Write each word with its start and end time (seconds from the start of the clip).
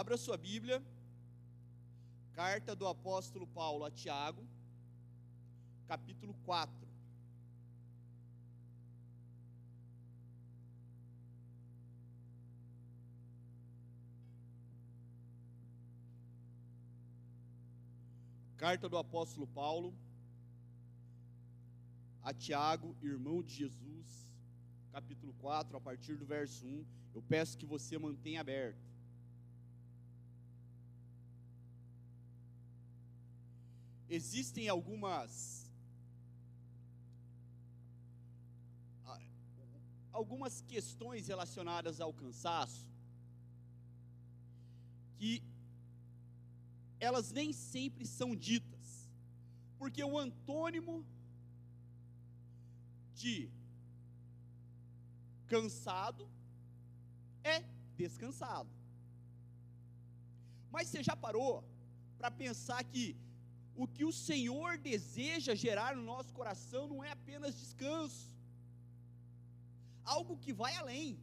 Abra 0.00 0.16
sua 0.16 0.36
Bíblia, 0.36 0.82
carta 2.32 2.74
do 2.74 2.84
apóstolo 2.84 3.46
Paulo 3.46 3.84
a 3.84 3.92
Tiago, 3.92 4.44
capítulo 5.86 6.34
4. 6.42 6.88
Carta 18.56 18.88
do 18.88 18.98
apóstolo 18.98 19.46
Paulo 19.46 19.94
a 22.20 22.34
Tiago, 22.34 22.96
irmão 23.00 23.44
de 23.44 23.54
Jesus, 23.54 24.34
capítulo 24.90 25.32
4, 25.34 25.76
a 25.76 25.80
partir 25.80 26.16
do 26.16 26.26
verso 26.26 26.66
1. 26.66 26.84
Eu 27.14 27.22
peço 27.22 27.56
que 27.56 27.64
você 27.64 27.96
mantenha 27.96 28.40
aberto. 28.40 28.93
Existem 34.08 34.68
algumas 34.68 35.64
algumas 40.12 40.60
questões 40.62 41.26
relacionadas 41.26 42.00
ao 42.00 42.12
cansaço 42.14 42.86
que 45.16 45.42
elas 47.00 47.32
nem 47.32 47.52
sempre 47.52 48.06
são 48.06 48.34
ditas, 48.34 49.10
porque 49.76 50.02
o 50.04 50.16
antônimo 50.16 51.04
de 53.14 53.50
cansado 55.46 56.28
é 57.42 57.64
descansado. 57.96 58.70
Mas 60.70 60.88
você 60.88 61.02
já 61.02 61.16
parou 61.16 61.64
para 62.16 62.30
pensar 62.30 62.82
que 62.84 63.16
o 63.76 63.86
que 63.86 64.04
o 64.04 64.12
Senhor 64.12 64.78
deseja 64.78 65.54
gerar 65.54 65.96
no 65.96 66.02
nosso 66.02 66.32
coração 66.32 66.86
não 66.86 67.02
é 67.02 67.10
apenas 67.10 67.58
descanso, 67.58 68.30
algo 70.04 70.36
que 70.36 70.52
vai 70.52 70.74
além, 70.76 71.18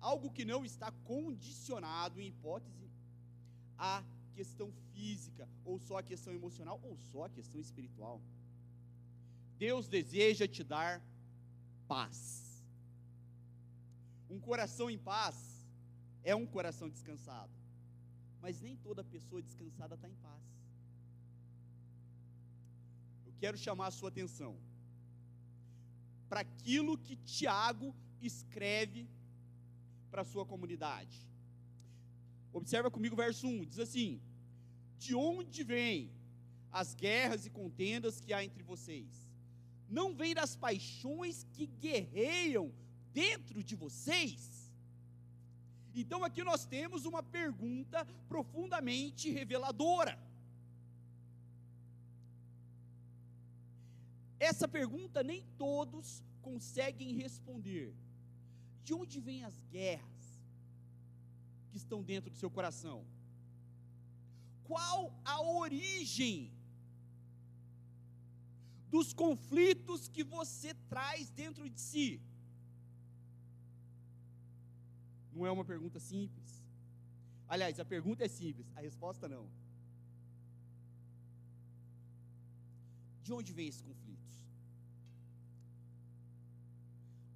algo 0.00 0.30
que 0.30 0.44
não 0.44 0.64
está 0.64 0.92
condicionado, 1.04 2.20
em 2.20 2.28
hipótese, 2.28 2.88
à 3.76 4.04
questão 4.34 4.70
física, 4.92 5.48
ou 5.64 5.78
só 5.78 5.98
a 5.98 6.02
questão 6.02 6.32
emocional, 6.32 6.78
ou 6.82 6.96
só 6.96 7.24
a 7.24 7.30
questão 7.30 7.60
espiritual. 7.60 8.20
Deus 9.58 9.88
deseja 9.88 10.46
te 10.46 10.62
dar 10.62 11.02
paz. 11.88 12.64
Um 14.28 14.38
coração 14.38 14.88
em 14.88 14.98
paz 14.98 15.66
é 16.22 16.34
um 16.34 16.46
coração 16.46 16.88
descansado, 16.88 17.52
mas 18.40 18.60
nem 18.60 18.76
toda 18.76 19.02
pessoa 19.02 19.42
descansada 19.42 19.96
está 19.96 20.08
em 20.08 20.14
paz 20.14 20.49
quero 23.42 23.56
chamar 23.66 23.88
a 23.88 23.96
sua 23.98 24.10
atenção 24.10 24.52
para 26.28 26.40
aquilo 26.40 26.96
que 26.96 27.16
Tiago 27.16 27.88
escreve 28.20 29.08
para 30.10 30.22
a 30.22 30.24
sua 30.32 30.44
comunidade. 30.52 31.18
Observa 32.52 32.90
comigo 32.90 33.14
o 33.14 33.22
verso 33.24 33.46
1, 33.46 33.64
diz 33.64 33.78
assim: 33.78 34.20
De 34.98 35.14
onde 35.14 35.64
vêm 35.64 36.12
as 36.70 36.94
guerras 36.94 37.46
e 37.46 37.50
contendas 37.50 38.20
que 38.20 38.32
há 38.32 38.44
entre 38.44 38.62
vocês? 38.62 39.28
Não 39.88 40.14
vem 40.14 40.34
das 40.34 40.54
paixões 40.54 41.44
que 41.52 41.66
guerreiam 41.66 42.72
dentro 43.12 43.62
de 43.64 43.74
vocês? 43.74 44.72
Então 45.94 46.22
aqui 46.22 46.44
nós 46.44 46.64
temos 46.64 47.04
uma 47.04 47.22
pergunta 47.22 48.04
profundamente 48.28 49.30
reveladora. 49.30 50.16
Essa 54.48 54.66
pergunta 54.66 55.22
nem 55.22 55.42
todos 55.58 56.24
conseguem 56.40 57.12
responder. 57.12 57.94
De 58.82 58.94
onde 58.94 59.20
vêm 59.20 59.44
as 59.44 59.56
guerras 59.74 60.24
que 61.70 61.76
estão 61.76 62.02
dentro 62.02 62.30
do 62.30 62.38
seu 62.42 62.50
coração? 62.50 62.98
Qual 64.64 65.12
a 65.24 65.36
origem 65.42 66.50
dos 68.88 69.12
conflitos 69.12 70.08
que 70.08 70.24
você 70.24 70.72
traz 70.88 71.28
dentro 71.42 71.68
de 71.68 71.80
si? 71.80 72.08
Não 75.34 75.46
é 75.46 75.50
uma 75.50 75.66
pergunta 75.72 76.00
simples. 76.00 76.50
Aliás, 77.46 77.78
a 77.78 77.84
pergunta 77.84 78.24
é 78.24 78.28
simples, 78.28 78.66
a 78.74 78.80
resposta 78.80 79.28
não. 79.28 79.44
De 83.22 83.32
onde 83.32 83.52
vem 83.52 83.68
esse 83.68 83.82
conflito? 83.82 84.19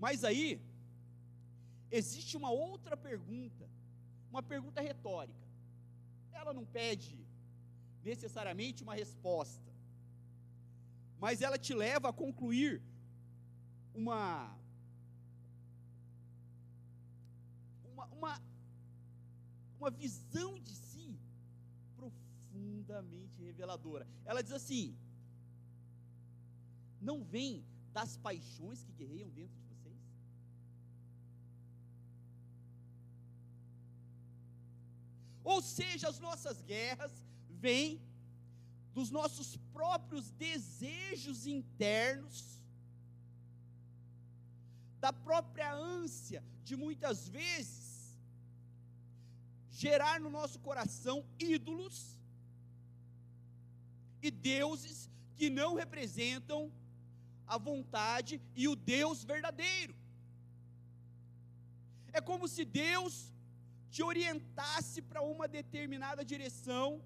Mas 0.04 0.22
aí, 0.22 0.60
existe 1.90 2.36
uma 2.36 2.50
outra 2.50 2.94
pergunta, 2.94 3.66
uma 4.30 4.42
pergunta 4.42 4.82
retórica. 4.82 5.46
Ela 6.30 6.52
não 6.52 6.66
pede 6.66 7.16
necessariamente 8.02 8.82
uma 8.82 8.94
resposta, 8.94 9.72
mas 11.18 11.40
ela 11.40 11.58
te 11.66 11.72
leva 11.72 12.10
a 12.10 12.12
concluir 12.12 12.82
uma 13.94 14.54
uma, 17.90 18.06
uma, 18.18 18.42
uma 19.78 19.90
visão 19.90 20.50
de 20.58 20.74
si 20.74 21.18
profundamente 21.96 23.42
reveladora. 23.42 24.06
Ela 24.26 24.42
diz 24.42 24.52
assim: 24.52 24.94
não 27.00 27.24
vem 27.24 27.64
das 27.94 28.18
paixões 28.18 28.84
que 28.84 28.92
guerreiam 28.92 29.30
dentro 29.30 29.56
de 29.56 29.63
Ou 35.44 35.60
seja, 35.60 36.08
as 36.08 36.18
nossas 36.18 36.62
guerras 36.62 37.12
vêm 37.50 38.00
dos 38.94 39.10
nossos 39.10 39.56
próprios 39.72 40.30
desejos 40.30 41.46
internos, 41.46 42.62
da 45.00 45.12
própria 45.12 45.70
ânsia 45.74 46.42
de 46.64 46.74
muitas 46.76 47.28
vezes 47.28 48.16
gerar 49.70 50.18
no 50.18 50.30
nosso 50.30 50.58
coração 50.60 51.26
ídolos 51.38 52.18
e 54.22 54.30
deuses 54.30 55.10
que 55.36 55.50
não 55.50 55.74
representam 55.74 56.72
a 57.46 57.58
vontade 57.58 58.40
e 58.54 58.66
o 58.66 58.74
Deus 58.74 59.24
verdadeiro. 59.24 59.94
É 62.12 62.20
como 62.20 62.46
se 62.48 62.64
Deus 62.64 63.33
te 63.94 64.02
orientasse 64.02 65.00
para 65.10 65.22
uma 65.22 65.46
determinada 65.46 66.22
direção 66.24 67.00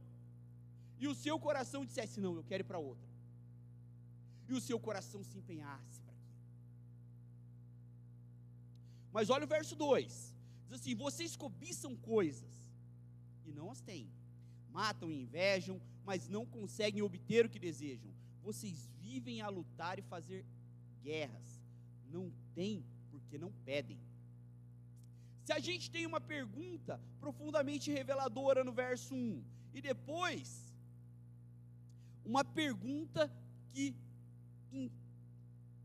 e 0.99 1.07
o 1.07 1.15
seu 1.15 1.39
coração 1.47 1.85
dissesse: 1.85 2.19
Não, 2.19 2.35
eu 2.35 2.45
quero 2.51 2.63
ir 2.63 2.69
para 2.71 2.79
outra. 2.79 3.07
E 4.49 4.55
o 4.55 4.61
seu 4.69 4.79
coração 4.81 5.23
se 5.23 5.37
empenhasse 5.37 6.01
para 6.01 6.15
aquilo. 6.15 6.39
Mas 9.13 9.29
olha 9.29 9.45
o 9.45 9.53
verso 9.57 9.77
2: 9.77 10.35
diz 10.65 10.81
assim: 10.81 10.95
Vocês 10.95 11.37
cobiçam 11.37 11.95
coisas 11.95 12.55
e 13.45 13.53
não 13.53 13.71
as 13.71 13.83
têm, 13.83 14.11
matam 14.71 15.13
e 15.13 15.21
invejam, 15.21 15.79
mas 16.07 16.27
não 16.27 16.47
conseguem 16.47 17.03
obter 17.03 17.45
o 17.45 17.51
que 17.51 17.67
desejam. 17.69 18.11
Vocês 18.43 18.89
vivem 19.03 19.43
a 19.43 19.51
lutar 19.51 19.99
e 19.99 20.11
fazer 20.15 20.43
guerras, 21.03 21.63
não 22.07 22.33
têm 22.55 22.83
porque 23.11 23.37
não 23.37 23.53
pedem. 23.67 24.08
Se 25.49 25.53
a 25.55 25.61
gente 25.67 25.91
tem 25.91 26.05
uma 26.05 26.21
pergunta 26.21 27.01
profundamente 27.19 27.91
reveladora 27.91 28.63
no 28.63 28.71
verso 28.71 29.15
1, 29.15 29.43
e 29.73 29.81
depois 29.81 30.47
uma 32.23 32.45
pergunta 32.45 33.33
que 33.71 33.85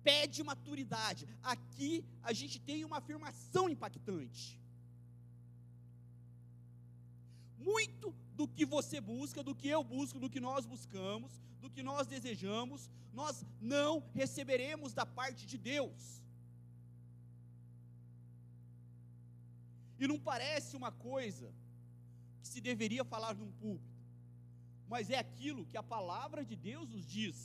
pede 0.04 0.44
maturidade, 0.44 1.30
aqui 1.42 2.04
a 2.22 2.34
gente 2.34 2.60
tem 2.60 2.84
uma 2.84 2.98
afirmação 2.98 3.70
impactante. 3.70 4.60
Muito 7.58 8.14
do 8.36 8.50
que 8.50 8.66
você 8.66 9.00
busca, 9.00 9.42
do 9.42 9.56
que 9.56 9.70
eu 9.70 9.82
busco, 9.82 10.20
do 10.20 10.30
que 10.30 10.42
nós 10.42 10.66
buscamos, 10.66 11.32
do 11.62 11.70
que 11.70 11.82
nós 11.82 12.06
desejamos, 12.06 12.92
nós 13.14 13.46
não 13.62 14.04
receberemos 14.14 14.94
da 14.94 15.06
parte 15.06 15.46
de 15.46 15.58
Deus. 15.58 16.22
E 20.04 20.08
não 20.12 20.20
parece 20.20 20.76
uma 20.76 20.92
coisa 20.92 21.48
que 22.42 22.48
se 22.54 22.60
deveria 22.60 23.06
falar 23.06 23.34
num 23.42 23.52
púlpito, 23.62 24.02
mas 24.94 25.10
é 25.10 25.18
aquilo 25.18 25.66
que 25.66 25.78
a 25.78 25.90
palavra 25.96 26.44
de 26.44 26.58
Deus 26.70 26.90
nos 26.90 27.06
diz. 27.18 27.38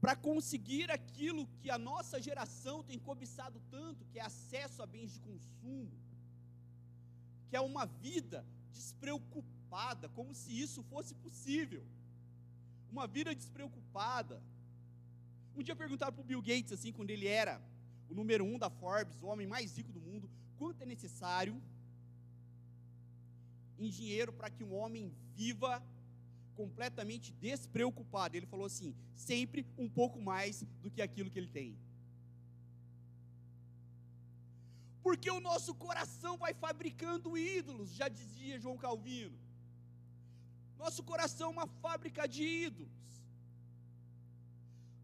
para 0.00 0.14
conseguir 0.14 0.88
aquilo 0.88 1.48
que 1.60 1.68
a 1.68 1.76
nossa 1.76 2.22
geração 2.22 2.76
tem 2.88 2.96
cobiçado 2.96 3.60
tanto, 3.68 4.04
que 4.04 4.20
é 4.20 4.22
acesso 4.22 4.80
a 4.80 4.86
bens 4.86 5.12
de 5.14 5.20
consumo, 5.20 5.90
que 7.48 7.56
é 7.56 7.60
uma 7.60 7.86
vida 7.86 8.46
despreocupada, 8.70 10.08
como 10.10 10.32
se 10.32 10.56
isso 10.64 10.80
fosse 10.84 11.12
possível. 11.12 11.84
Uma 12.88 13.08
vida 13.08 13.34
despreocupada. 13.34 14.40
Um 15.56 15.62
dia 15.62 15.74
perguntaram 15.74 16.12
para 16.12 16.20
o 16.20 16.24
Bill 16.24 16.42
Gates, 16.42 16.72
assim, 16.72 16.92
quando 16.92 17.10
ele 17.10 17.26
era 17.26 17.62
o 18.10 18.14
número 18.14 18.44
um 18.44 18.58
da 18.58 18.68
Forbes, 18.68 19.22
o 19.22 19.26
homem 19.26 19.46
mais 19.46 19.76
rico 19.76 19.90
do 19.90 20.00
mundo, 20.00 20.30
quanto 20.58 20.82
é 20.82 20.86
necessário 20.86 21.60
em 23.78 23.88
dinheiro 23.88 24.32
para 24.32 24.50
que 24.50 24.62
um 24.62 24.74
homem 24.74 25.14
viva 25.34 25.82
completamente 26.54 27.32
despreocupado. 27.32 28.36
Ele 28.36 28.46
falou 28.46 28.66
assim: 28.66 28.94
sempre 29.14 29.66
um 29.78 29.88
pouco 29.88 30.20
mais 30.20 30.62
do 30.82 30.90
que 30.90 31.00
aquilo 31.00 31.30
que 31.30 31.38
ele 31.38 31.48
tem. 31.48 31.78
Porque 35.02 35.30
o 35.30 35.40
nosso 35.40 35.74
coração 35.74 36.36
vai 36.36 36.52
fabricando 36.52 37.38
ídolos, 37.38 37.94
já 37.94 38.08
dizia 38.08 38.58
João 38.58 38.76
Calvino. 38.76 39.38
Nosso 40.76 41.02
coração 41.02 41.48
é 41.48 41.52
uma 41.52 41.66
fábrica 41.66 42.26
de 42.26 42.42
ídolos. 42.42 43.05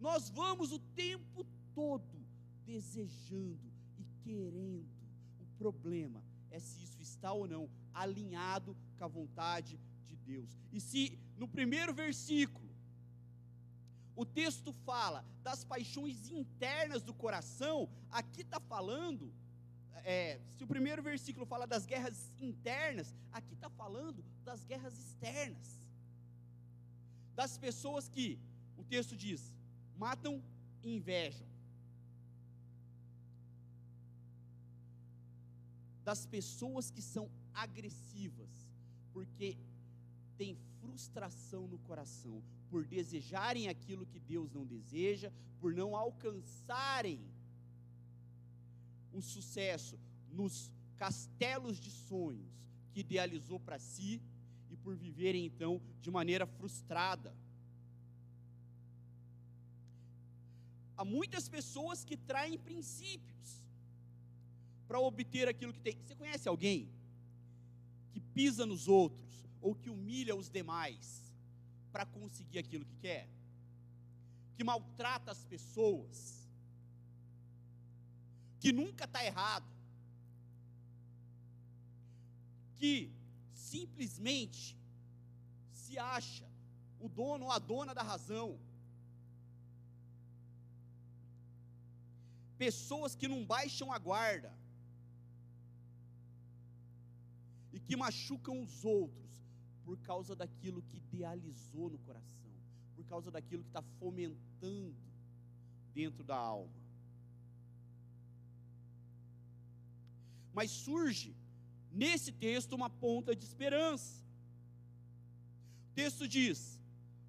Nós 0.02 0.28
vamos 0.28 0.72
o 0.72 0.80
tempo 0.80 1.46
todo 1.76 2.18
desejando 2.66 3.72
e 4.00 4.04
querendo. 4.24 4.90
O 5.40 5.46
problema 5.56 6.20
é 6.50 6.58
se 6.58 6.82
isso 6.82 7.00
está 7.00 7.32
ou 7.32 7.46
não 7.46 7.70
alinhado 7.94 8.76
com 8.98 9.04
a 9.04 9.06
vontade 9.06 9.78
de 10.08 10.16
Deus. 10.16 10.58
E 10.72 10.80
se 10.80 11.16
no 11.36 11.46
primeiro 11.46 11.94
versículo 11.94 12.68
o 14.16 14.26
texto 14.26 14.72
fala 14.72 15.24
das 15.40 15.64
paixões 15.64 16.28
internas 16.30 17.04
do 17.04 17.14
coração, 17.14 17.88
aqui 18.10 18.42
está 18.42 18.58
falando, 18.58 19.32
é, 20.04 20.40
se 20.56 20.64
o 20.64 20.66
primeiro 20.66 21.00
versículo 21.00 21.46
fala 21.46 21.64
das 21.64 21.86
guerras 21.86 22.32
internas, 22.40 23.14
aqui 23.32 23.54
está 23.54 23.70
falando 23.70 24.24
das 24.44 24.64
guerras 24.64 24.98
externas. 24.98 25.80
Das 27.36 27.56
pessoas 27.56 28.08
que, 28.08 28.38
o 28.76 28.84
texto 28.84 29.16
diz, 29.16 29.52
matam 30.04 30.42
e 30.82 30.96
invejam. 30.96 31.46
Das 36.08 36.26
pessoas 36.26 36.90
que 36.90 37.00
são 37.00 37.30
agressivas, 37.54 38.52
porque 39.12 39.56
tem 40.36 40.56
frustração 40.80 41.68
no 41.68 41.78
coração, 41.78 42.42
por 42.68 42.84
desejarem 42.84 43.68
aquilo 43.68 44.04
que 44.12 44.18
Deus 44.18 44.50
não 44.56 44.64
deseja, 44.66 45.30
por 45.60 45.72
não 45.72 45.94
alcançarem 45.94 47.20
um 49.12 49.22
sucesso 49.22 49.96
nos 50.32 50.72
castelos 50.96 51.78
de 51.78 51.90
sonhos 51.90 52.50
que 52.92 53.00
idealizou 53.00 53.60
para 53.60 53.78
si 53.78 54.20
e 54.68 54.76
por 54.76 54.96
viverem 54.96 55.44
então 55.46 55.80
de 56.00 56.10
maneira 56.10 56.46
frustrada. 56.46 57.32
Há 61.02 61.04
muitas 61.04 61.48
pessoas 61.48 62.04
que 62.04 62.16
traem 62.16 62.56
princípios 62.56 63.48
para 64.86 65.00
obter 65.00 65.48
aquilo 65.48 65.72
que 65.72 65.80
tem. 65.80 65.96
Você 66.00 66.14
conhece 66.14 66.48
alguém 66.48 66.88
que 68.12 68.20
pisa 68.20 68.64
nos 68.64 68.86
outros 68.86 69.32
ou 69.60 69.74
que 69.74 69.90
humilha 69.90 70.36
os 70.36 70.48
demais 70.48 71.34
para 71.90 72.06
conseguir 72.06 72.60
aquilo 72.60 72.84
que 72.84 72.94
quer? 72.98 73.28
Que 74.54 74.62
maltrata 74.62 75.32
as 75.32 75.44
pessoas? 75.44 76.48
Que 78.60 78.70
nunca 78.70 79.04
está 79.04 79.24
errado? 79.24 79.66
Que 82.76 83.10
simplesmente 83.52 84.78
se 85.72 85.98
acha 85.98 86.48
o 87.00 87.08
dono 87.08 87.46
ou 87.46 87.50
a 87.50 87.58
dona 87.58 87.92
da 87.92 88.04
razão? 88.04 88.56
Pessoas 92.58 93.14
que 93.14 93.28
não 93.28 93.44
baixam 93.44 93.92
a 93.92 93.98
guarda, 93.98 94.52
e 97.72 97.80
que 97.80 97.96
machucam 97.96 98.62
os 98.62 98.84
outros 98.84 99.30
por 99.84 99.98
causa 99.98 100.36
daquilo 100.36 100.82
que 100.82 100.98
idealizou 100.98 101.90
no 101.90 101.98
coração, 101.98 102.52
por 102.94 103.04
causa 103.06 103.30
daquilo 103.30 103.62
que 103.62 103.70
está 103.70 103.82
fomentando 103.98 104.94
dentro 105.94 106.22
da 106.22 106.36
alma. 106.36 106.80
Mas 110.52 110.70
surge 110.70 111.34
nesse 111.90 112.30
texto 112.30 112.74
uma 112.74 112.90
ponta 112.90 113.34
de 113.34 113.44
esperança. 113.44 114.22
O 115.90 115.94
texto 115.94 116.28
diz: 116.28 116.78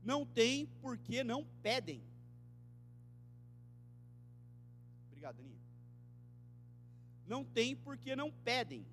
não 0.03 0.25
tem 0.25 0.65
porque 0.81 1.23
não 1.23 1.45
pedem. 1.61 2.03
Não 7.27 7.43
tem 7.43 7.75
porque 7.75 8.15
não 8.15 8.31
pedem. 8.31 8.85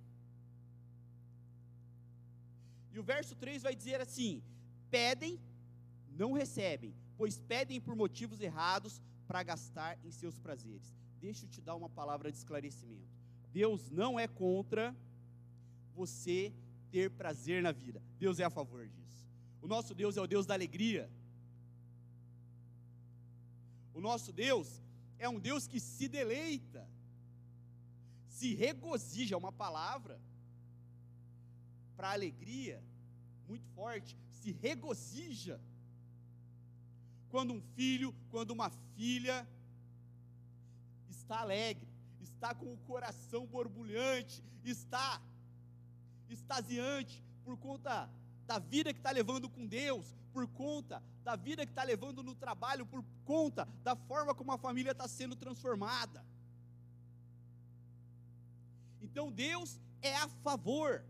E 2.93 2.99
o 2.99 3.03
verso 3.03 3.35
3 3.37 3.62
vai 3.62 3.75
dizer 3.75 4.00
assim: 4.00 4.43
pedem, 4.91 5.41
não 6.11 6.32
recebem, 6.32 6.94
pois 7.17 7.39
pedem 7.39 7.81
por 7.81 7.94
motivos 7.94 8.41
errados 8.41 9.03
para 9.27 9.43
gastar 9.43 9.99
em 10.05 10.10
seus 10.10 10.39
prazeres. 10.39 10.94
Deixa 11.20 11.44
eu 11.44 11.49
te 11.49 11.60
dar 11.60 11.77
uma 11.77 11.89
palavra 11.89 12.31
de 12.31 12.39
esclarecimento. 12.39 13.08
Deus 13.53 13.91
não 13.91 14.19
é 14.19 14.27
contra 14.27 14.96
você 15.94 16.53
ter 16.91 17.10
prazer 17.10 17.63
na 17.63 17.72
vida. 17.72 18.03
Deus 18.19 18.41
é 18.41 18.44
a 18.44 18.51
favor 18.51 18.89
disso. 18.89 19.29
O 19.60 19.69
nosso 19.69 19.94
Deus 19.94 20.17
é 20.17 20.20
o 20.20 20.27
Deus 20.27 20.46
da 20.46 20.55
alegria. 20.55 21.10
O 23.93 24.01
nosso 24.01 24.32
Deus 24.32 24.82
é 25.19 25.29
um 25.29 25.39
Deus 25.39 25.67
que 25.67 25.79
se 25.79 26.08
deleita, 26.08 26.89
se 28.41 28.55
regozija, 28.55 29.35
é 29.35 29.39
uma 29.39 29.53
palavra 29.53 30.19
para 31.94 32.13
alegria 32.13 32.82
muito 33.47 33.67
forte, 33.75 34.17
se 34.31 34.51
regozija 34.51 35.61
quando 37.29 37.53
um 37.53 37.61
filho, 37.77 38.15
quando 38.31 38.53
uma 38.53 38.70
filha 38.97 39.47
está 41.11 41.41
alegre, 41.41 41.87
está 42.23 42.55
com 42.55 42.73
o 42.73 42.79
coração 42.79 43.47
borbulhante, 43.47 44.43
está 44.65 45.20
extasiante 46.31 47.23
por 47.44 47.59
conta 47.59 48.09
da 48.47 48.59
vida 48.59 48.94
que 48.94 49.01
está 49.01 49.11
levando 49.11 49.51
com 49.51 49.67
Deus, 49.67 50.17
por 50.32 50.49
conta 50.49 51.03
da 51.23 51.37
vida 51.37 51.67
que 51.67 51.73
está 51.73 51.82
levando 51.82 52.23
no 52.23 52.35
trabalho, 52.35 52.87
por 52.87 53.05
conta 53.27 53.69
da 53.82 53.94
forma 53.94 54.35
como 54.35 54.51
a 54.51 54.56
família 54.56 54.93
está 54.93 55.06
sendo 55.06 55.37
transformada. 55.37 56.25
Então 59.00 59.30
Deus 59.30 59.78
é 60.02 60.14
a 60.16 60.28
favor 60.28 61.04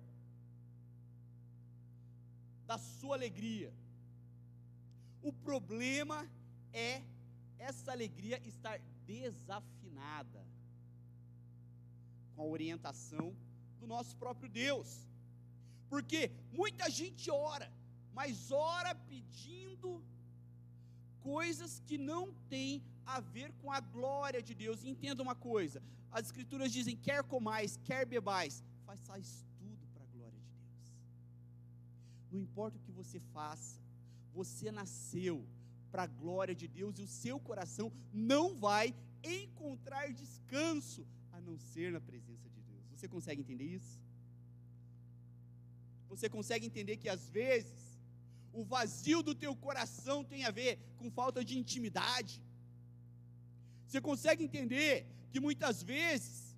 da 2.66 2.78
sua 2.78 3.16
alegria. 3.16 3.72
O 5.22 5.32
problema 5.32 6.18
é 6.72 7.02
essa 7.58 7.92
alegria 7.92 8.40
estar 8.46 8.78
desafinada 9.06 10.46
com 12.34 12.42
a 12.42 12.46
orientação 12.46 13.36
do 13.80 13.86
nosso 13.86 14.16
próprio 14.16 14.48
Deus. 14.48 14.88
Porque 15.88 16.30
muita 16.52 16.88
gente 16.88 17.30
ora, 17.30 17.70
mas 18.14 18.50
ora 18.50 18.94
pedindo 18.94 20.02
coisas 21.20 21.82
que 21.86 21.98
não 21.98 22.32
têm 22.48 22.82
a 23.04 23.20
ver 23.20 23.52
com 23.60 23.70
a 23.72 23.80
glória 23.80 24.40
de 24.40 24.54
Deus. 24.54 24.82
E 24.82 24.88
entenda 24.88 25.22
uma 25.22 25.34
coisa: 25.34 25.82
as 26.10 26.26
Escrituras 26.26 26.72
dizem: 26.72 26.96
quer 26.96 27.22
comais, 27.22 27.78
quer 27.84 28.04
bebais, 28.06 28.62
façais 28.84 29.44
não 32.30 32.40
importa 32.40 32.78
o 32.78 32.80
que 32.80 32.92
você 32.92 33.18
faça, 33.18 33.80
você 34.32 34.70
nasceu 34.70 35.44
para 35.90 36.04
a 36.04 36.06
glória 36.06 36.54
de 36.54 36.68
Deus 36.68 36.98
e 36.98 37.02
o 37.02 37.12
seu 37.22 37.40
coração 37.40 37.92
não 38.12 38.54
vai 38.54 38.94
encontrar 39.22 40.12
descanso 40.12 41.04
a 41.32 41.40
não 41.40 41.58
ser 41.58 41.90
na 41.92 42.00
presença 42.00 42.48
de 42.48 42.60
Deus. 42.62 42.84
Você 42.92 43.08
consegue 43.08 43.40
entender 43.40 43.64
isso? 43.64 43.98
Você 46.08 46.28
consegue 46.28 46.66
entender 46.66 46.96
que 46.96 47.08
às 47.08 47.28
vezes 47.28 47.80
o 48.52 48.64
vazio 48.64 49.22
do 49.22 49.34
teu 49.34 49.54
coração 49.56 50.24
tem 50.24 50.44
a 50.44 50.50
ver 50.50 50.78
com 50.98 51.10
falta 51.10 51.44
de 51.44 51.58
intimidade? 51.58 52.40
Você 53.86 54.00
consegue 54.00 54.44
entender 54.44 55.06
que 55.30 55.40
muitas 55.40 55.82
vezes 55.82 56.56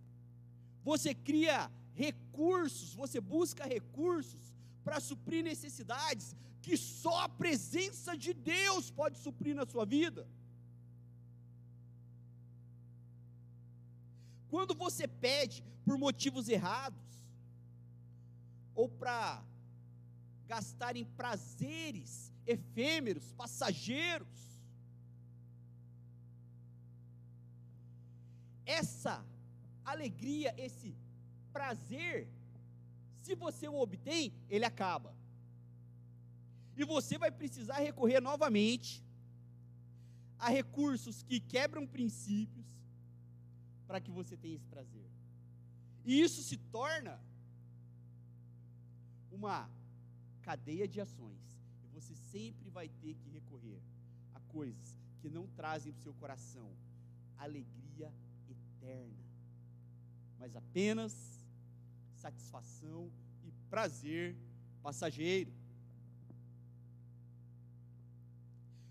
você 0.82 1.14
cria 1.14 1.70
recursos, 1.94 2.94
você 2.94 3.20
busca 3.20 3.64
recursos 3.64 4.52
para 4.84 4.98
suprir 5.00 5.44
necessidades 5.44 6.34
que 6.60 6.76
só 6.76 7.24
a 7.24 7.28
presença 7.28 8.16
de 8.16 8.32
Deus 8.32 8.90
pode 8.90 9.18
suprir 9.18 9.54
na 9.54 9.66
sua 9.66 9.84
vida. 9.84 10.26
Quando 14.48 14.74
você 14.74 15.08
pede 15.08 15.64
por 15.84 15.98
motivos 15.98 16.48
errados, 16.48 17.02
ou 18.74 18.88
para 18.88 19.42
gastar 20.46 20.96
em 20.96 21.04
prazeres 21.04 22.32
efêmeros, 22.46 23.32
passageiros, 23.32 24.51
essa 28.64 29.24
alegria, 29.84 30.54
esse 30.56 30.94
prazer, 31.52 32.28
se 33.20 33.34
você 33.34 33.68
o 33.68 33.74
obtém, 33.74 34.32
ele 34.48 34.64
acaba. 34.64 35.14
E 36.76 36.84
você 36.84 37.18
vai 37.18 37.30
precisar 37.30 37.78
recorrer 37.78 38.20
novamente 38.20 39.04
a 40.38 40.48
recursos 40.48 41.22
que 41.22 41.38
quebram 41.38 41.86
princípios 41.86 42.66
para 43.86 44.00
que 44.00 44.10
você 44.10 44.36
tenha 44.36 44.56
esse 44.56 44.66
prazer. 44.66 45.08
E 46.04 46.20
isso 46.20 46.42
se 46.42 46.56
torna 46.56 47.20
uma 49.30 49.70
cadeia 50.40 50.88
de 50.88 51.00
ações. 51.00 51.40
E 51.84 51.86
você 51.88 52.14
sempre 52.16 52.70
vai 52.70 52.88
ter 52.88 53.14
que 53.14 53.28
recorrer 53.30 53.80
a 54.34 54.40
coisas 54.40 54.98
que 55.20 55.30
não 55.30 55.46
trazem 55.46 55.92
para 55.92 56.00
o 56.00 56.02
seu 56.02 56.14
coração 56.14 56.68
alegria 57.38 58.12
eterna, 58.82 59.24
mas 60.38 60.56
apenas 60.56 61.12
satisfação 62.16 63.10
e 63.44 63.52
prazer 63.70 64.36
passageiro. 64.82 65.52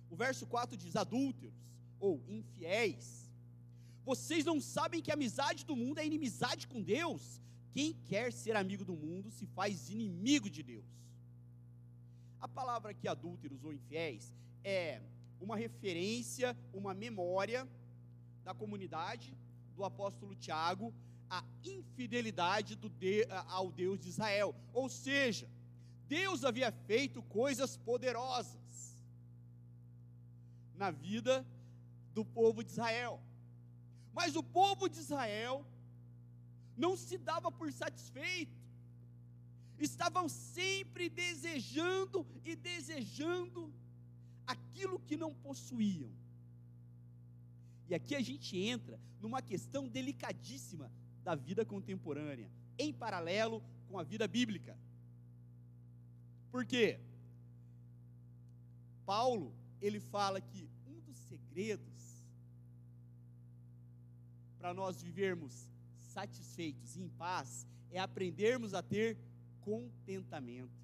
O 0.10 0.16
verso 0.16 0.46
4 0.48 0.78
diz: 0.78 0.96
adúlteros 0.96 1.54
ou 2.00 2.24
infiéis. 2.28 3.30
Vocês 4.04 4.44
não 4.46 4.60
sabem 4.60 5.02
que 5.02 5.12
a 5.12 5.14
amizade 5.14 5.66
do 5.66 5.76
mundo 5.76 6.00
é 6.00 6.06
inimizade 6.06 6.68
com 6.68 6.82
Deus? 6.82 7.40
Quem 7.72 7.94
quer 7.94 8.34
ser 8.34 8.56
amigo 8.56 8.84
do 8.84 8.96
mundo 8.96 9.30
se 9.30 9.46
faz 9.46 9.90
inimigo 9.90 10.50
de 10.50 10.64
Deus. 10.64 10.86
A 12.40 12.48
palavra 12.48 12.92
aqui, 12.92 13.08
adúlteros 13.08 13.64
ou 13.64 13.72
infiéis, 13.72 14.34
é 14.64 15.02
uma 15.40 15.56
referência, 15.56 16.58
uma 16.74 16.94
memória 16.94 17.68
da 18.44 18.54
comunidade 18.54 19.38
do 19.76 19.84
apóstolo 19.84 20.36
Tiago 20.36 20.94
a 21.30 21.44
infidelidade 21.64 22.76
de, 22.76 23.26
ao 23.48 23.72
Deus 23.72 24.00
de 24.00 24.10
Israel. 24.10 24.54
Ou 24.74 24.90
seja, 24.90 25.50
Deus 26.08 26.44
havia 26.44 26.72
feito 26.72 27.22
coisas 27.24 27.78
poderosas 27.78 29.02
na 30.76 30.92
vida 30.92 31.48
do 32.14 32.26
povo 32.26 32.64
de 32.64 32.72
Israel. 32.72 33.22
Mas 34.14 34.36
o 34.36 34.44
povo 34.44 34.90
de 34.90 35.00
Israel 35.00 35.66
não 36.76 36.98
se 36.98 37.18
dava 37.18 37.50
por 37.50 37.72
satisfeito, 37.72 38.60
estavam 39.80 40.28
sempre 40.28 41.10
desejando 41.10 42.28
e 42.44 42.56
desejando 42.56 43.74
aquilo 44.46 45.00
que 45.00 45.16
não 45.16 45.34
possuíam. 45.34 46.12
E 47.92 47.94
aqui 47.94 48.16
a 48.16 48.22
gente 48.22 48.58
entra 48.58 48.98
numa 49.20 49.42
questão 49.42 49.86
delicadíssima 49.86 50.90
da 51.26 51.36
vida 51.36 51.66
contemporânea, 51.66 52.50
em 52.80 52.94
paralelo 52.94 53.62
com 53.90 54.00
a 54.00 54.04
vida 54.12 54.26
bíblica. 54.30 54.78
Por 56.50 56.66
quê? 56.66 57.02
Paulo, 59.06 59.54
ele 59.82 60.00
fala 60.00 60.40
que 60.40 60.70
um 60.88 61.02
dos 61.02 61.18
segredos 61.18 62.24
para 64.58 64.74
nós 64.74 65.02
vivermos 65.02 65.70
satisfeitos 65.98 66.96
e 66.96 67.02
em 67.02 67.10
paz 67.10 67.68
é 67.90 68.00
aprendermos 68.00 68.74
a 68.74 68.82
ter 68.82 69.18
contentamento. 69.60 70.80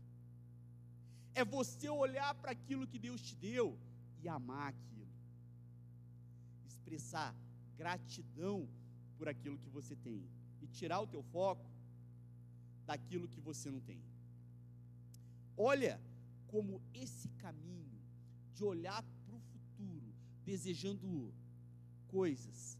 É 1.33 1.45
você 1.45 1.87
olhar 1.87 2.35
para 2.35 2.51
aquilo 2.51 2.85
que 2.85 2.99
Deus 2.99 3.21
te 3.21 3.33
deu 3.33 3.79
e 4.21 4.27
amar 4.27 4.73
aquilo. 4.73 4.96
Expressar 6.87 7.35
gratidão 7.75 8.65
por 9.17 9.27
aquilo 9.27 9.57
que 9.57 9.69
você 9.69 9.93
tem 9.93 10.25
e 10.61 10.67
tirar 10.67 11.01
o 11.01 11.07
teu 11.07 11.21
foco 11.21 11.69
daquilo 12.85 13.27
que 13.27 13.41
você 13.41 13.69
não 13.69 13.81
tem. 13.81 14.01
Olha 15.57 15.99
como 16.47 16.81
esse 16.93 17.27
caminho 17.43 17.99
de 18.53 18.63
olhar 18.63 19.03
para 19.03 19.35
o 19.35 19.39
futuro, 19.41 20.15
desejando 20.45 21.33
coisas 22.07 22.79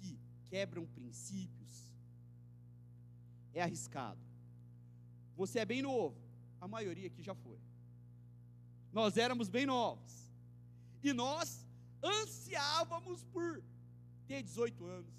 que 0.00 0.18
quebram 0.46 0.84
princípios, 0.84 1.94
é 3.54 3.62
arriscado. 3.62 4.20
Você 5.36 5.60
é 5.60 5.64
bem 5.64 5.80
novo, 5.80 6.20
a 6.60 6.66
maioria 6.66 7.06
aqui 7.06 7.22
já 7.22 7.36
foi. 7.36 7.60
Nós 8.92 9.16
éramos 9.16 9.48
bem 9.48 9.64
novos. 9.64 10.28
E 11.04 11.12
nós 11.12 11.61
ansiávamos 12.02 13.24
por 13.24 13.62
ter 14.26 14.42
18 14.42 14.84
anos, 14.84 15.14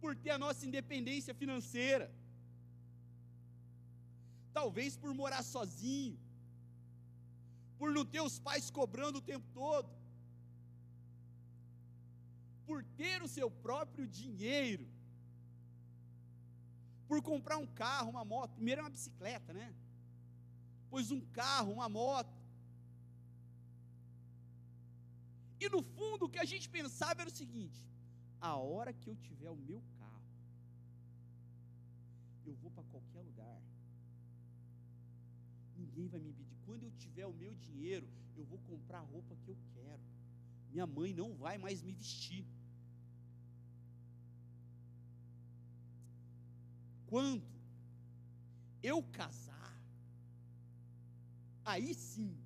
por 0.00 0.16
ter 0.16 0.30
a 0.30 0.38
nossa 0.38 0.66
independência 0.66 1.34
financeira, 1.34 2.12
talvez 4.52 4.96
por 4.96 5.12
morar 5.14 5.42
sozinho, 5.42 6.18
por 7.78 7.92
não 7.92 8.04
ter 8.04 8.20
os 8.20 8.38
pais 8.38 8.70
cobrando 8.70 9.18
o 9.18 9.22
tempo 9.22 9.46
todo, 9.52 9.88
por 12.66 12.82
ter 13.00 13.22
o 13.22 13.28
seu 13.28 13.50
próprio 13.50 14.06
dinheiro, 14.06 14.86
por 17.06 17.22
comprar 17.22 17.58
um 17.58 17.66
carro, 17.66 18.10
uma 18.10 18.24
moto, 18.24 18.54
primeiro 18.54 18.80
é 18.80 18.84
uma 18.84 18.90
bicicleta, 18.90 19.52
né? 19.52 19.72
Pois 20.90 21.10
um 21.10 21.20
carro, 21.20 21.72
uma 21.72 21.88
moto, 21.88 22.35
E 25.60 25.68
no 25.68 25.82
fundo 25.82 26.26
o 26.26 26.28
que 26.28 26.38
a 26.38 26.44
gente 26.44 26.68
pensava 26.68 27.22
era 27.22 27.30
o 27.30 27.38
seguinte: 27.42 27.80
a 28.40 28.54
hora 28.56 28.92
que 28.92 29.08
eu 29.08 29.16
tiver 29.16 29.50
o 29.50 29.56
meu 29.56 29.82
carro, 29.98 30.32
eu 32.44 32.54
vou 32.54 32.70
para 32.70 32.84
qualquer 32.84 33.22
lugar. 33.22 33.62
Ninguém 35.76 36.08
vai 36.08 36.20
me 36.20 36.30
impedir. 36.30 36.56
Quando 36.66 36.84
eu 36.84 36.92
tiver 36.92 37.26
o 37.26 37.32
meu 37.32 37.54
dinheiro, 37.54 38.08
eu 38.36 38.44
vou 38.44 38.58
comprar 38.70 38.98
a 38.98 39.08
roupa 39.14 39.36
que 39.36 39.48
eu 39.48 39.58
quero. 39.74 40.02
Minha 40.70 40.86
mãe 40.86 41.12
não 41.14 41.34
vai 41.34 41.56
mais 41.58 41.82
me 41.82 41.92
vestir. 41.92 42.44
Quando 47.06 47.46
eu 48.82 49.02
casar, 49.02 49.72
aí 51.64 51.94
sim 51.94 52.36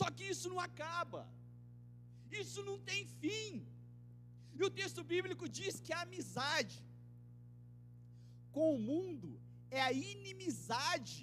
Só 0.00 0.06
que 0.16 0.24
isso 0.32 0.48
não 0.52 0.60
acaba, 0.68 1.20
isso 2.42 2.60
não 2.68 2.78
tem 2.88 3.00
fim. 3.22 3.48
E 4.58 4.60
o 4.66 4.70
texto 4.78 5.02
bíblico 5.12 5.46
diz 5.58 5.74
que 5.84 5.92
a 5.92 6.02
amizade 6.06 6.78
com 8.56 8.66
o 8.74 8.80
mundo 8.90 9.30
é 9.70 9.80
a 9.88 9.92
inimizade 9.92 11.20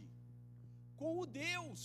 com 0.99 1.11
o 1.21 1.25
Deus 1.25 1.81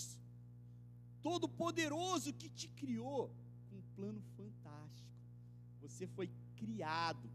Todo-Poderoso 1.23 2.35
que 2.41 2.51
te 2.61 2.69
criou 2.81 3.23
com 3.69 3.77
um 3.77 3.89
plano 3.97 4.23
fantástico. 4.37 5.09
Você 5.81 6.07
foi 6.07 6.29
criado, 6.61 7.29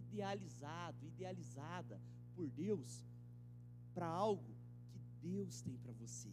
idealizado, 0.00 1.06
idealizada 1.12 2.00
por 2.34 2.48
Deus 2.50 2.92
para 3.94 4.06
algo 4.06 4.52
que 4.90 5.00
Deus 5.28 5.62
tem 5.62 5.76
para 5.78 5.92
você. 5.92 6.32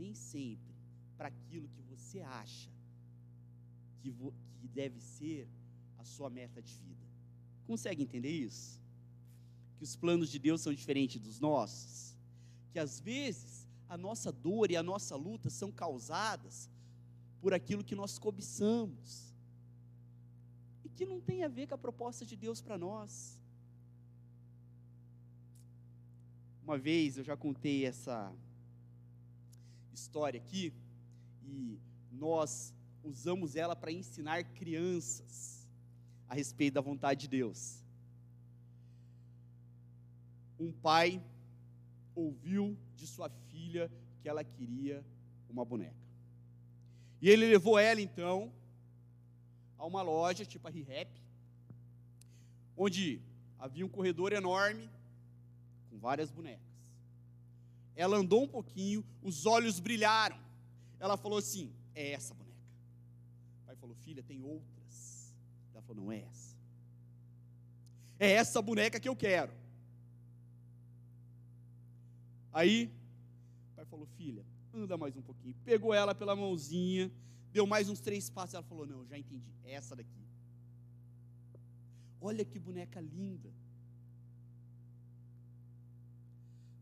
Nem 0.00 0.14
sempre 0.14 0.69
para 1.20 1.28
aquilo 1.28 1.68
que 1.68 1.82
você 1.82 2.22
acha 2.22 2.70
que, 4.00 4.10
que 4.58 4.68
deve 4.68 4.98
ser 4.98 5.46
a 5.98 6.02
sua 6.02 6.30
meta 6.30 6.62
de 6.62 6.72
vida. 6.72 7.06
Consegue 7.66 8.02
entender 8.02 8.30
isso? 8.30 8.80
Que 9.76 9.84
os 9.84 9.94
planos 9.94 10.30
de 10.30 10.38
Deus 10.38 10.62
são 10.62 10.72
diferentes 10.72 11.20
dos 11.20 11.38
nossos? 11.38 12.16
Que 12.72 12.78
às 12.78 12.98
vezes 12.98 13.68
a 13.86 13.98
nossa 13.98 14.32
dor 14.32 14.70
e 14.70 14.78
a 14.78 14.82
nossa 14.82 15.14
luta 15.14 15.50
são 15.50 15.70
causadas 15.70 16.70
por 17.42 17.52
aquilo 17.52 17.84
que 17.84 17.94
nós 17.94 18.18
cobiçamos 18.18 19.34
e 20.82 20.88
que 20.88 21.04
não 21.04 21.20
tem 21.20 21.44
a 21.44 21.48
ver 21.48 21.66
com 21.66 21.74
a 21.74 21.84
proposta 21.86 22.24
de 22.24 22.34
Deus 22.34 22.62
para 22.62 22.78
nós. 22.78 23.38
Uma 26.62 26.78
vez 26.78 27.18
eu 27.18 27.24
já 27.24 27.36
contei 27.36 27.84
essa 27.84 28.34
história 29.92 30.40
aqui 30.40 30.72
e 31.50 31.80
nós 32.12 32.74
usamos 33.02 33.56
ela 33.56 33.74
para 33.74 33.92
ensinar 33.92 34.44
crianças 34.44 35.68
a 36.28 36.34
respeito 36.34 36.74
da 36.74 36.80
vontade 36.80 37.22
de 37.22 37.28
Deus. 37.28 37.84
Um 40.58 40.72
pai 40.72 41.22
ouviu 42.14 42.76
de 42.94 43.06
sua 43.06 43.28
filha 43.48 43.90
que 44.20 44.28
ela 44.28 44.44
queria 44.44 45.04
uma 45.48 45.64
boneca. 45.64 45.96
E 47.20 47.28
ele 47.28 47.48
levou 47.48 47.78
ela 47.78 48.00
então 48.00 48.52
a 49.76 49.84
uma 49.84 50.02
loja, 50.02 50.44
tipo 50.44 50.68
a 50.68 50.70
ReHap, 50.70 51.10
onde 52.76 53.20
havia 53.58 53.84
um 53.84 53.88
corredor 53.88 54.32
enorme 54.32 54.88
com 55.90 55.98
várias 55.98 56.30
bonecas. 56.30 56.70
Ela 57.96 58.16
andou 58.16 58.44
um 58.44 58.48
pouquinho, 58.48 59.04
os 59.22 59.46
olhos 59.46 59.80
brilharam. 59.80 60.38
Ela 61.00 61.16
falou 61.16 61.38
assim: 61.38 61.72
É 61.94 62.12
essa 62.12 62.34
boneca. 62.34 62.60
O 63.62 63.66
pai 63.66 63.76
falou: 63.76 63.96
Filha, 63.96 64.22
tem 64.22 64.42
outras. 64.42 65.34
Ela 65.72 65.82
falou: 65.82 66.04
Não 66.04 66.12
é 66.12 66.20
essa. 66.20 66.56
É 68.18 68.30
essa 68.32 68.60
boneca 68.60 69.00
que 69.00 69.08
eu 69.08 69.16
quero. 69.16 69.52
Aí, 72.52 72.92
o 73.72 73.76
pai 73.76 73.86
falou: 73.86 74.06
Filha, 74.18 74.44
anda 74.74 74.96
mais 74.98 75.16
um 75.16 75.22
pouquinho. 75.22 75.56
Pegou 75.64 75.94
ela 75.94 76.14
pela 76.14 76.36
mãozinha, 76.36 77.10
deu 77.50 77.66
mais 77.66 77.88
uns 77.88 78.00
três 78.00 78.28
passos. 78.28 78.54
Ela 78.54 78.62
falou: 78.62 78.86
Não, 78.86 79.06
já 79.06 79.18
entendi. 79.18 79.50
É 79.64 79.72
essa 79.72 79.96
daqui. 79.96 80.20
Olha 82.20 82.44
que 82.44 82.58
boneca 82.58 83.00
linda. 83.00 83.50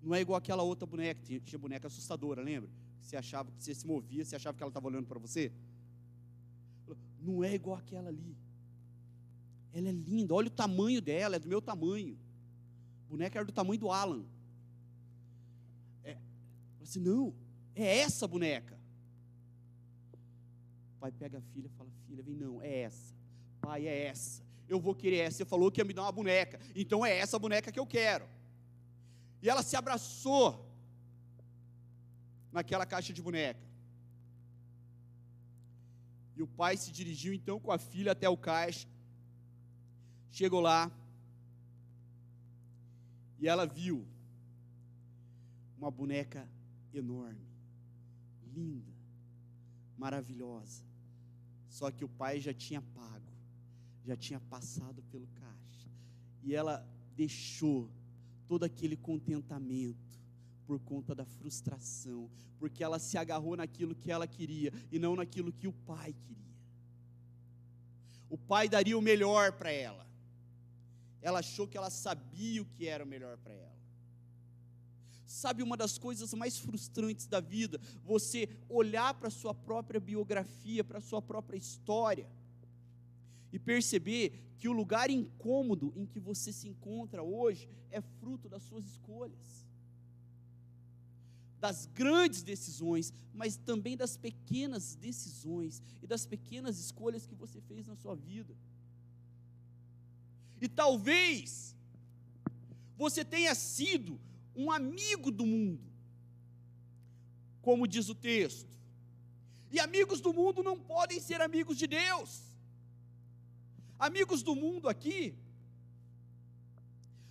Não 0.03 0.15
é 0.15 0.21
igual 0.21 0.39
aquela 0.39 0.63
outra 0.63 0.87
boneca, 0.87 1.21
tinha, 1.23 1.59
boneca 1.59 1.87
assustadora, 1.87 2.43
lembra? 2.43 2.71
Você 3.01 3.17
achava 3.17 3.51
que 3.51 3.63
você 3.63 3.75
se 3.75 3.87
movia, 3.87 4.25
você 4.25 4.37
achava 4.37 4.57
que 4.57 4.63
ela 4.63 4.71
estava 4.71 4.87
olhando 4.87 5.07
para 5.07 5.19
você. 5.19 5.53
Não 7.21 7.43
é 7.43 7.55
igual 7.55 7.77
aquela 7.77 8.09
ali. 8.09 8.37
Ela 9.73 9.89
é 9.89 9.93
linda, 9.93 10.35
olha 10.35 10.49
o 10.49 10.51
tamanho 10.51 11.01
dela, 11.01 11.37
é 11.37 11.39
do 11.39 11.49
meu 11.49 11.61
tamanho. 11.61 12.19
A 13.07 13.09
boneca 13.09 13.39
era 13.39 13.45
do 13.45 13.53
tamanho 13.53 13.81
do 13.81 13.91
Alan. 13.91 14.25
É, 16.05 16.19
assim, 16.83 17.01
não, 17.01 17.35
é 17.75 17.99
essa 17.99 18.27
boneca. 18.27 18.79
O 20.97 21.01
pai 21.01 21.13
pega 21.13 21.39
a 21.39 21.41
filha 21.41 21.67
e 21.67 21.77
fala: 21.77 21.91
Filha, 22.07 22.23
vem, 22.23 22.35
não, 22.35 22.61
é 22.61 22.81
essa. 22.81 23.15
Pai, 23.61 23.87
é 23.87 24.07
essa. 24.07 24.43
Eu 24.69 24.81
vou 24.81 24.95
querer 24.95 25.19
essa. 25.19 25.39
Você 25.39 25.45
falou 25.45 25.71
que 25.71 25.81
ia 25.81 25.85
me 25.85 25.95
dar 25.95 26.03
uma 26.03 26.13
boneca. 26.13 26.61
Então 26.75 27.05
é 27.05 27.17
essa 27.17 27.39
boneca 27.39 27.73
que 27.73 27.79
eu 27.79 27.87
quero. 27.87 28.27
E 29.41 29.49
ela 29.49 29.63
se 29.63 29.77
abraçou 29.77 30.68
naquela 32.53 32.87
caixa 32.87 33.13
de 33.13 33.23
boneca. 33.23 33.69
E 36.37 36.43
o 36.43 36.47
pai 36.47 36.77
se 36.77 36.93
dirigiu 36.93 37.33
então 37.35 37.59
com 37.59 37.73
a 37.73 37.79
filha 37.79 38.13
até 38.13 38.29
o 38.29 38.37
caixa. 38.37 38.87
Chegou 40.31 40.61
lá. 40.61 40.91
E 43.41 43.49
ela 43.49 43.67
viu 43.67 44.07
uma 45.77 45.91
boneca 45.91 46.49
enorme, 46.93 47.47
linda, 48.55 48.93
maravilhosa. 49.97 50.85
Só 51.69 51.91
que 51.91 52.05
o 52.05 52.09
pai 52.09 52.41
já 52.41 52.53
tinha 52.53 52.83
pago, 52.83 53.33
já 54.05 54.17
tinha 54.17 54.41
passado 54.41 55.03
pelo 55.05 55.27
caixa. 55.29 55.89
E 56.43 56.55
ela 56.55 56.85
deixou 57.15 57.91
todo 58.47 58.65
aquele 58.65 58.97
contentamento 58.97 60.08
por 60.69 60.79
conta 60.81 61.15
da 61.15 61.25
frustração, 61.25 62.31
porque 62.59 62.85
ela 62.85 62.99
se 62.99 63.17
agarrou 63.17 63.57
naquilo 63.57 63.95
que 63.95 64.11
ela 64.11 64.27
queria 64.27 64.71
e 64.93 64.99
não 64.99 65.17
naquilo 65.17 65.51
que 65.51 65.67
o 65.67 65.73
pai 65.73 66.13
queria. 66.13 66.55
O 68.29 68.37
pai 68.37 68.69
daria 68.69 68.99
o 68.99 69.01
melhor 69.01 69.53
para 69.53 69.71
ela. 69.73 70.07
Ela 71.23 71.39
achou 71.39 71.67
que 71.67 71.79
ela 71.79 71.89
sabia 71.89 72.61
o 72.61 72.67
que 72.67 72.87
era 72.87 73.03
o 73.03 73.07
melhor 73.07 73.39
para 73.39 73.55
ela. 73.55 73.79
Sabe 75.25 75.63
uma 75.63 75.75
das 75.75 75.97
coisas 75.97 76.35
mais 76.35 76.59
frustrantes 76.59 77.27
da 77.27 77.41
vida? 77.41 77.81
Você 78.05 78.47
olhar 78.69 79.15
para 79.15 79.29
a 79.29 79.31
sua 79.31 79.55
própria 79.55 79.99
biografia, 79.99 80.85
para 80.85 80.99
a 80.99 81.03
sua 81.03 81.23
própria 81.23 81.57
história 81.57 82.29
e 83.51 83.59
perceber 83.59 84.53
que 84.59 84.69
o 84.69 84.73
lugar 84.73 85.09
incômodo 85.09 85.95
em 85.97 86.05
que 86.05 86.21
você 86.21 86.53
se 86.53 86.69
encontra 86.69 87.23
hoje 87.23 87.71
é 87.91 88.03
fruto 88.03 88.51
das 88.51 88.63
suas 88.65 88.85
escolhas, 88.85 89.68
das 91.61 91.87
grandes 91.87 92.43
decisões, 92.43 93.13
mas 93.35 93.57
também 93.57 93.97
das 93.97 94.17
pequenas 94.17 94.95
decisões 94.95 95.83
e 96.03 96.07
das 96.07 96.25
pequenas 96.25 96.79
escolhas 96.79 97.27
que 97.27 97.35
você 97.35 97.61
fez 97.61 97.87
na 97.87 97.97
sua 97.97 98.15
vida. 98.15 98.55
E 100.61 100.69
talvez 100.69 101.77
você 102.97 103.25
tenha 103.25 103.55
sido 103.55 104.21
um 104.55 104.71
amigo 104.71 105.31
do 105.31 105.47
mundo, 105.47 105.85
como 107.63 107.87
diz 107.87 108.09
o 108.09 108.15
texto. 108.15 108.69
E 109.71 109.79
amigos 109.79 110.21
do 110.21 110.33
mundo 110.33 110.63
não 110.63 110.79
podem 110.79 111.21
ser 111.21 111.41
amigos 111.41 111.77
de 111.77 111.87
Deus. 111.87 112.43
Amigos 113.99 114.43
do 114.43 114.55
mundo 114.55 114.89
aqui, 114.89 115.37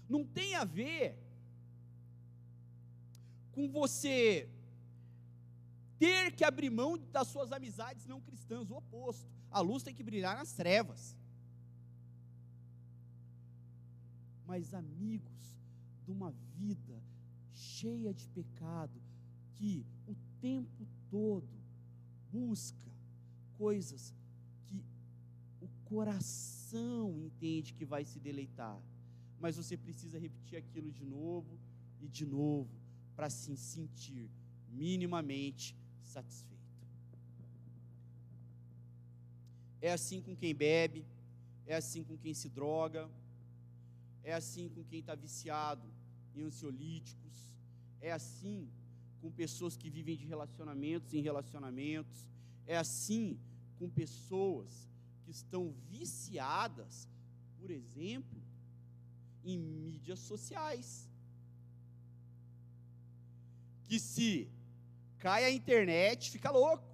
não 0.08 0.24
tem 0.26 0.56
a 0.56 0.64
ver 0.64 1.18
com 3.58 3.68
você 3.68 4.48
ter 5.98 6.32
que 6.36 6.44
abrir 6.44 6.70
mão 6.70 6.96
das 7.12 7.28
suas 7.28 7.52
amizades 7.52 8.06
não 8.06 8.22
cristãs, 8.22 8.70
o 8.70 8.76
oposto. 8.76 9.28
A 9.50 9.60
luz 9.62 9.82
tem 9.82 9.96
que 9.96 10.04
brilhar 10.04 10.36
nas 10.38 10.54
trevas. 10.54 11.18
Mas 14.46 14.76
amigos 14.76 15.58
de 16.04 16.12
uma 16.12 16.32
vida 16.56 17.02
cheia 17.52 18.14
de 18.14 18.28
pecado, 18.28 19.02
que 19.56 19.84
o 20.06 20.16
tempo 20.40 20.88
todo 21.10 21.58
busca 22.32 22.92
coisas 23.58 24.14
que 24.68 24.86
o 25.60 25.68
coração 25.86 27.20
entende 27.26 27.74
que 27.74 27.86
vai 27.86 28.06
se 28.06 28.20
deleitar, 28.20 28.80
mas 29.40 29.58
você 29.58 29.76
precisa 29.76 30.20
repetir 30.20 30.60
aquilo 30.60 30.92
de 30.92 31.04
novo 31.04 31.60
e 32.00 32.08
de 32.08 32.24
novo 32.24 32.77
para 33.18 33.30
se 33.32 33.58
sentir 33.58 34.30
minimamente 34.70 35.76
satisfeito. 36.04 36.56
É 39.82 39.92
assim 39.92 40.22
com 40.22 40.36
quem 40.36 40.54
bebe, 40.54 41.04
é 41.66 41.76
assim 41.76 42.04
com 42.04 42.16
quem 42.16 42.34
se 42.34 42.48
droga, 42.48 43.10
é 44.24 44.34
assim 44.34 44.70
com 44.70 44.84
quem 44.84 45.00
está 45.00 45.16
viciado 45.16 45.88
em 46.36 46.44
ansiolíticos, 46.44 47.36
é 48.00 48.12
assim 48.12 48.70
com 49.20 49.32
pessoas 49.32 49.76
que 49.76 49.90
vivem 49.90 50.16
de 50.16 50.26
relacionamentos 50.26 51.14
em 51.16 51.22
relacionamentos, 51.22 52.28
é 52.68 52.78
assim 52.78 53.40
com 53.80 53.90
pessoas 53.90 54.88
que 55.24 55.32
estão 55.32 55.74
viciadas, 55.90 57.10
por 57.60 57.72
exemplo, 57.72 58.40
em 59.44 59.58
mídias 59.58 60.20
sociais. 60.20 61.10
Que 63.88 64.00
se 64.00 64.50
cai 65.18 65.46
a 65.46 65.52
internet, 65.52 66.30
fica 66.30 66.52
louco. 66.52 66.86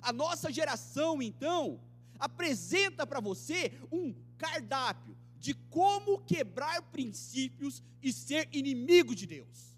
A 0.00 0.12
nossa 0.12 0.52
geração, 0.52 1.22
então, 1.22 1.80
apresenta 2.18 3.06
para 3.06 3.20
você 3.20 3.72
um 3.90 4.12
cardápio 4.36 5.16
de 5.38 5.54
como 5.54 6.20
quebrar 6.20 6.82
princípios 6.82 7.82
e 8.00 8.12
ser 8.12 8.48
inimigo 8.52 9.14
de 9.14 9.26
Deus. 9.26 9.76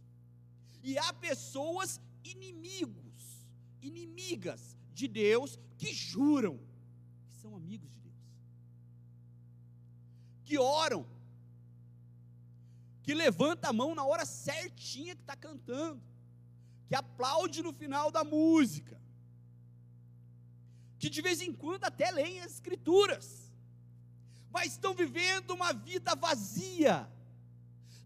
E 0.83 0.99
há 0.99 1.13
pessoas 1.13 2.01
inimigos, 2.23 3.47
inimigas 3.81 4.77
de 4.93 5.09
Deus 5.09 5.59
que 5.79 5.93
juram 5.93 6.59
que 7.31 7.37
são 7.37 7.57
amigos 7.57 7.91
de 7.91 8.01
Deus, 8.01 8.15
que 10.45 10.59
oram, 10.59 11.07
que 13.05 13.13
levanta 13.13 13.69
a 13.69 13.73
mão 13.73 13.95
na 13.95 14.03
hora 14.03 14.25
certinha 14.25 15.15
que 15.15 15.21
está 15.21 15.37
cantando, 15.37 16.03
que 16.89 16.95
aplaude 16.95 17.63
no 17.63 17.71
final 17.71 18.11
da 18.11 18.25
música, 18.25 18.99
que 20.99 21.11
de 21.11 21.21
vez 21.21 21.43
em 21.43 21.53
quando 21.53 21.85
até 21.85 22.11
leem 22.11 22.41
as 22.41 22.53
escrituras, 22.53 23.53
mas 24.51 24.73
estão 24.73 24.95
vivendo 24.95 25.51
uma 25.51 25.71
vida 25.75 26.15
vazia, 26.15 27.07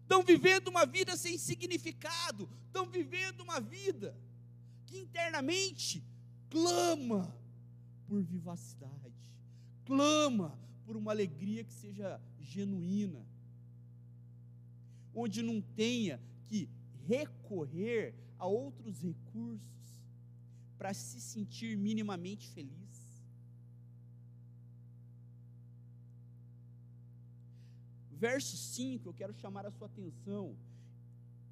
estão 0.01 0.21
vivendo 0.21 0.67
uma 0.67 0.85
vida 0.85 1.15
sem 1.15 1.37
significado, 1.37 2.49
estão 2.67 2.85
vivendo 2.85 3.39
uma 3.39 3.61
vida 3.61 4.13
que 4.85 4.97
internamente 4.97 6.03
clama 6.49 7.33
por 8.05 8.21
vivacidade, 8.21 9.31
clama 9.85 10.59
por 10.85 10.97
uma 10.97 11.11
alegria 11.11 11.63
que 11.63 11.73
seja 11.73 12.19
genuína, 12.41 13.25
onde 15.21 15.41
não 15.41 15.61
tenha 15.61 16.19
que 16.47 16.69
recorrer 17.07 18.13
a 18.37 18.45
outros 18.47 19.01
recursos 19.01 19.59
para 20.77 20.93
se 20.93 21.19
sentir 21.19 21.77
minimamente 21.77 22.47
feliz. 22.49 22.97
Verso 28.11 28.55
5, 28.57 29.09
eu 29.09 29.13
quero 29.13 29.33
chamar 29.33 29.65
a 29.65 29.71
sua 29.71 29.87
atenção 29.87 30.55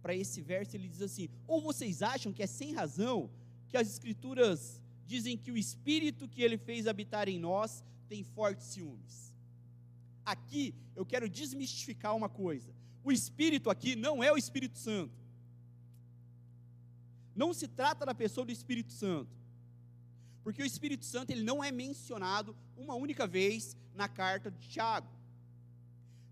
para 0.01 0.15
esse 0.15 0.41
verso, 0.41 0.75
ele 0.75 0.87
diz 0.87 1.01
assim: 1.01 1.29
Ou 1.45 1.61
vocês 1.61 2.01
acham 2.01 2.31
que 2.31 2.43
é 2.43 2.47
sem 2.47 2.73
razão 2.73 3.29
que 3.69 3.77
as 3.77 3.87
escrituras 3.89 4.81
dizem 5.05 5.37
que 5.37 5.51
o 5.51 5.57
espírito 5.57 6.27
que 6.27 6.41
ele 6.41 6.57
fez 6.57 6.87
habitar 6.87 7.27
em 7.27 7.39
nós 7.39 7.83
tem 8.07 8.23
fortes 8.23 8.67
ciúmes. 8.67 9.33
Aqui 10.25 10.75
eu 10.95 11.05
quero 11.05 11.29
desmistificar 11.29 12.15
uma 12.15 12.29
coisa. 12.29 12.76
O 13.07 13.11
espírito 13.13 13.69
aqui 13.69 13.95
não 13.95 14.21
é 14.21 14.29
o 14.33 14.37
Espírito 14.37 14.77
Santo. 14.77 15.17
Não 17.33 17.53
se 17.53 17.65
trata 17.65 18.05
da 18.05 18.13
pessoa 18.13 18.45
do 18.45 18.51
Espírito 18.51 18.91
Santo. 18.91 19.31
Porque 20.43 20.61
o 20.61 20.65
Espírito 20.65 21.05
Santo 21.05 21.31
ele 21.31 21.41
não 21.41 21.63
é 21.63 21.71
mencionado 21.71 22.53
uma 22.75 22.95
única 22.95 23.25
vez 23.25 23.77
na 23.95 24.09
carta 24.09 24.51
de 24.51 24.59
Tiago. 24.67 25.07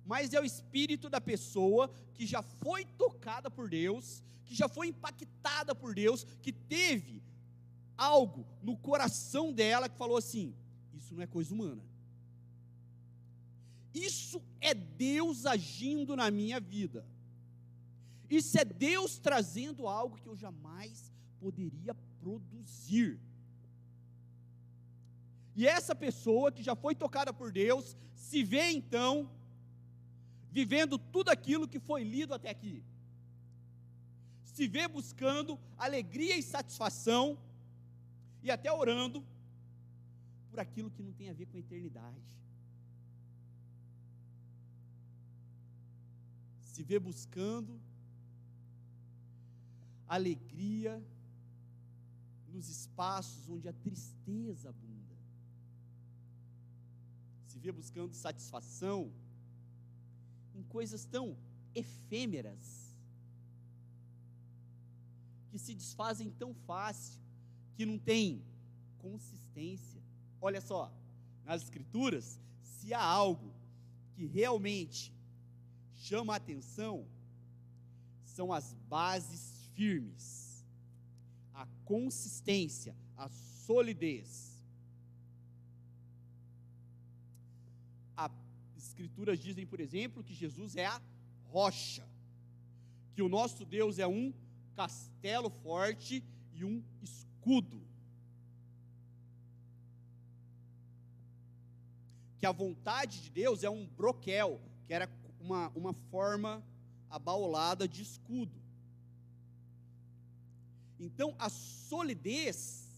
Mas 0.05 0.33
é 0.33 0.41
o 0.41 0.43
espírito 0.43 1.09
da 1.09 1.21
pessoa 1.21 1.89
que 2.13 2.25
já 2.25 2.41
foi 2.41 2.83
tocada 2.83 3.49
por 3.49 3.69
Deus, 3.69 4.21
que 4.43 4.53
já 4.53 4.67
foi 4.67 4.87
impactada 4.87 5.73
por 5.73 5.95
Deus, 5.95 6.25
que 6.41 6.51
teve 6.51 7.23
algo 7.97 8.45
no 8.61 8.75
coração 8.75 9.53
dela 9.53 9.87
que 9.87 9.97
falou 9.97 10.17
assim: 10.17 10.53
Isso 10.93 11.15
não 11.15 11.23
é 11.23 11.27
coisa 11.27 11.53
humana. 11.53 11.81
Isso 13.95 14.41
é 14.59 14.73
Deus 14.73 15.45
agindo 15.45 16.17
na 16.17 16.29
minha 16.29 16.59
vida. 16.59 17.07
Isso 18.29 18.59
é 18.59 18.65
Deus 18.65 19.17
trazendo 19.17 19.87
algo 19.87 20.17
que 20.17 20.27
eu 20.27 20.35
jamais 20.35 21.13
poderia 21.39 21.95
produzir. 22.19 23.17
E 25.55 25.65
essa 25.65 25.95
pessoa 25.95 26.51
que 26.51 26.61
já 26.61 26.75
foi 26.75 26.93
tocada 26.93 27.31
por 27.31 27.53
Deus, 27.53 27.95
se 28.13 28.43
vê 28.43 28.71
então 28.71 29.31
vivendo 30.51 30.97
tudo 30.97 31.29
aquilo 31.29 31.67
que 31.67 31.79
foi 31.79 32.03
lido 32.03 32.33
até 32.33 32.49
aqui. 32.49 32.83
Se 34.43 34.67
vê 34.67 34.87
buscando 34.89 35.57
alegria 35.77 36.35
e 36.35 36.43
satisfação 36.43 37.37
e 38.43 38.51
até 38.51 38.69
orando 38.71 39.23
por 40.49 40.59
aquilo 40.59 40.91
que 40.91 41.01
não 41.01 41.13
tem 41.13 41.29
a 41.29 41.33
ver 41.33 41.45
com 41.45 41.55
a 41.55 41.59
eternidade. 41.61 42.44
Se 46.75 46.83
vê 46.83 46.99
buscando 46.99 47.73
alegria 50.05 51.01
nos 52.49 52.67
espaços 52.67 53.47
onde 53.47 53.69
a 53.69 53.71
tristeza 53.71 54.67
abunda. 54.71 55.15
Se 57.47 57.57
vê 57.59 57.71
buscando 57.71 58.13
satisfação 58.13 59.09
em 60.53 60.63
coisas 60.63 61.05
tão 61.05 61.37
efêmeras 61.73 62.93
que 65.51 65.57
se 65.57 65.73
desfazem 65.73 66.29
tão 66.29 66.53
fácil 66.53 67.21
que 67.77 67.85
não 67.85 67.97
tem 67.97 68.43
consistência. 68.97 70.03
Olha 70.41 70.59
só, 70.59 70.93
nas 71.45 71.63
Escrituras, 71.63 72.37
se 72.61 72.93
há 72.93 73.01
algo 73.01 73.55
que 74.13 74.25
realmente 74.25 75.14
chama 75.95 76.33
a 76.33 76.37
atenção, 76.37 77.07
são 78.23 78.51
as 78.51 78.73
bases 78.89 79.69
firmes, 79.73 80.65
a 81.53 81.65
consistência, 81.85 82.95
a 83.17 83.29
solidez. 83.29 84.61
As 88.15 88.31
Escrituras 88.77 89.39
dizem, 89.39 89.65
por 89.65 89.79
exemplo, 89.79 90.23
que 90.23 90.33
Jesus 90.33 90.75
é 90.75 90.85
a 90.85 91.01
rocha, 91.45 92.07
que 93.13 93.21
o 93.21 93.29
nosso 93.29 93.65
Deus 93.65 93.97
é 93.99 94.07
um 94.07 94.33
castelo 94.75 95.49
forte 95.49 96.23
e 96.53 96.65
um 96.65 96.83
escudo. 97.01 97.81
Que 102.39 102.45
a 102.45 102.51
vontade 102.51 103.21
de 103.23 103.29
Deus 103.29 103.63
é 103.63 103.69
um 103.69 103.85
broquel, 103.85 104.61
que 104.85 104.93
era 104.93 105.07
uma, 105.45 105.69
uma 105.69 105.93
forma 105.93 106.63
abaulada 107.09 107.87
de 107.87 108.01
escudo. 108.01 108.59
Então, 110.99 111.35
a 111.37 111.49
solidez 111.49 112.89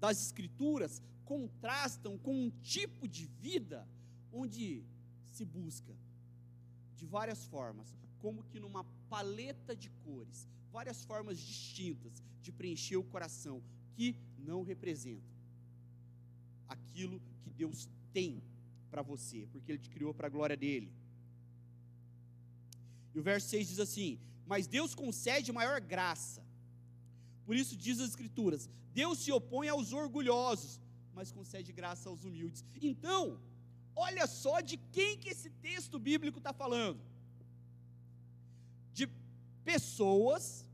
das 0.00 0.20
Escrituras 0.26 1.02
contrastam 1.24 2.18
com 2.18 2.34
um 2.34 2.50
tipo 2.62 3.06
de 3.06 3.26
vida 3.26 3.86
onde 4.32 4.84
se 5.32 5.44
busca 5.44 5.94
de 6.96 7.04
várias 7.06 7.44
formas, 7.46 7.94
como 8.20 8.42
que 8.44 8.58
numa 8.58 8.84
paleta 9.10 9.76
de 9.76 9.90
cores, 10.04 10.48
várias 10.70 11.04
formas 11.04 11.38
distintas 11.38 12.22
de 12.40 12.50
preencher 12.50 12.96
o 12.96 13.04
coração 13.04 13.62
que 13.94 14.16
não 14.38 14.62
representam 14.62 15.30
aquilo 16.68 17.20
que 17.42 17.50
Deus 17.50 17.88
tem 18.12 18.42
para 18.92 19.02
você, 19.12 19.40
porque 19.52 19.70
Ele 19.72 19.84
te 19.84 19.90
criou 19.94 20.12
para 20.18 20.28
a 20.28 20.34
glória 20.36 20.56
dele. 20.64 20.90
E 23.14 23.18
o 23.20 23.24
verso 23.30 23.48
6 23.48 23.68
diz 23.72 23.80
assim: 23.86 24.10
Mas 24.52 24.66
Deus 24.76 24.94
concede 25.02 25.58
maior 25.60 25.78
graça. 25.94 26.42
Por 27.46 27.54
isso 27.60 27.76
diz 27.84 27.98
as 28.00 28.10
Escrituras: 28.12 28.68
Deus 29.00 29.18
se 29.24 29.32
opõe 29.38 29.68
aos 29.68 29.92
orgulhosos, 30.02 30.72
mas 31.16 31.32
concede 31.38 31.78
graça 31.80 32.08
aos 32.08 32.22
humildes. 32.26 32.64
Então, 32.90 33.22
olha 34.08 34.26
só 34.42 34.56
de 34.60 34.76
quem 34.96 35.18
que 35.22 35.30
esse 35.36 35.50
texto 35.68 35.98
bíblico 36.10 36.38
está 36.42 36.52
falando 36.64 37.00
pessoas 39.64 40.68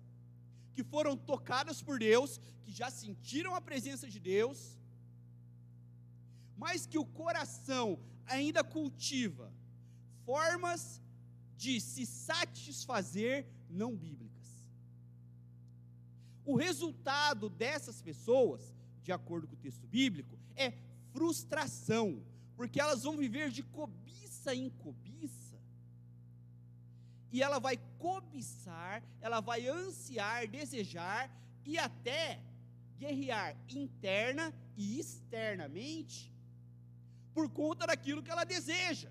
que 0.75 0.83
foram 0.83 1.17
tocadas 1.17 1.83
por 1.83 1.99
Deus, 1.99 2.41
que 2.63 2.73
já 2.73 2.91
sentiram 2.91 3.55
a 3.55 3.61
presença 3.61 4.09
de 4.09 4.21
Deus, 4.21 4.78
mas 6.59 6.85
que 6.85 6.99
o 6.99 7.07
coração 7.07 7.99
ainda 8.27 8.63
cultiva 8.63 9.51
formas 10.25 11.01
de 11.57 11.81
se 11.81 12.05
satisfazer 12.05 13.47
não 13.71 13.97
bíblicas. 13.97 14.49
O 16.45 16.57
resultado 16.57 17.49
dessas 17.49 18.03
pessoas, 18.03 18.75
de 19.03 19.13
acordo 19.13 19.47
com 19.47 19.55
o 19.55 19.59
texto 19.59 19.87
bíblico, 19.87 20.39
é 20.57 20.75
frustração, 21.13 22.23
porque 22.57 22.81
elas 22.81 23.05
vão 23.05 23.17
viver 23.17 23.51
de 23.51 23.63
cobiça 23.63 24.55
em 24.55 24.69
cobiça 24.69 25.59
e 27.31 27.43
ela 27.43 27.59
vai 27.59 27.77
cobiçar, 27.99 29.03
ela 29.21 29.41
vai 29.41 29.69
ansiar, 29.69 30.49
desejar 30.49 31.31
e 31.65 31.79
até 31.79 32.41
guerrear 32.99 33.57
interna 33.69 34.53
e 34.77 34.99
externamente 34.99 36.33
por 37.39 37.49
conta 37.63 37.87
daquilo 37.91 38.23
que 38.25 38.33
ela 38.35 38.45
deseja. 38.55 39.11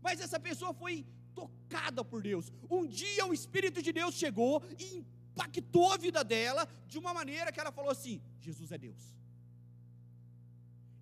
Mas 0.00 0.20
essa 0.24 0.38
pessoa 0.48 0.72
foi 0.82 0.94
tocada 1.34 2.04
por 2.10 2.20
Deus. 2.30 2.52
Um 2.76 2.82
dia 2.86 3.26
o 3.26 3.34
Espírito 3.38 3.82
de 3.86 3.92
Deus 4.00 4.14
chegou 4.22 4.62
e 4.78 4.86
impactou 4.98 5.92
a 5.92 5.96
vida 5.96 6.22
dela 6.32 6.62
de 6.86 6.96
uma 7.02 7.12
maneira 7.12 7.50
que 7.50 7.60
ela 7.62 7.72
falou 7.78 7.90
assim: 7.90 8.22
Jesus 8.40 8.70
é 8.70 8.78
Deus. 8.78 9.02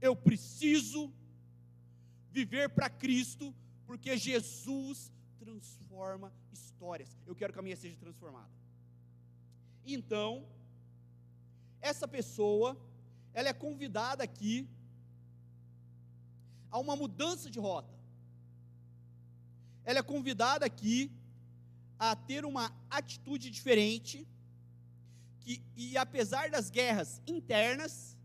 Eu 0.01 0.15
preciso 0.29 1.13
viver 2.39 2.71
para 2.71 2.89
Cristo, 2.89 3.55
porque 3.87 4.17
Jesus 4.17 5.13
transforma 5.39 6.33
histórias. 6.57 7.11
Eu 7.27 7.35
quero 7.35 7.53
que 7.53 7.59
a 7.59 7.67
minha 7.67 7.77
seja 7.77 7.99
transformada. 8.05 8.55
Então, 9.85 10.31
essa 11.83 12.09
pessoa, 12.09 12.69
ela 13.35 13.51
é 13.51 13.63
convidada 13.67 14.25
aqui 14.25 14.57
a 16.71 16.79
uma 16.79 16.97
mudança 16.97 17.51
de 17.51 17.59
rota. 17.59 17.95
Ela 19.85 20.01
é 20.01 20.03
convidada 20.03 20.67
aqui 20.67 21.11
a 21.99 22.15
ter 22.15 22.45
uma 22.45 22.75
atitude 22.91 23.51
diferente, 23.51 24.27
que, 25.41 25.63
e 25.77 25.97
apesar 25.97 26.51
das 26.51 26.71
guerras 26.71 27.23
internas, 27.27 28.19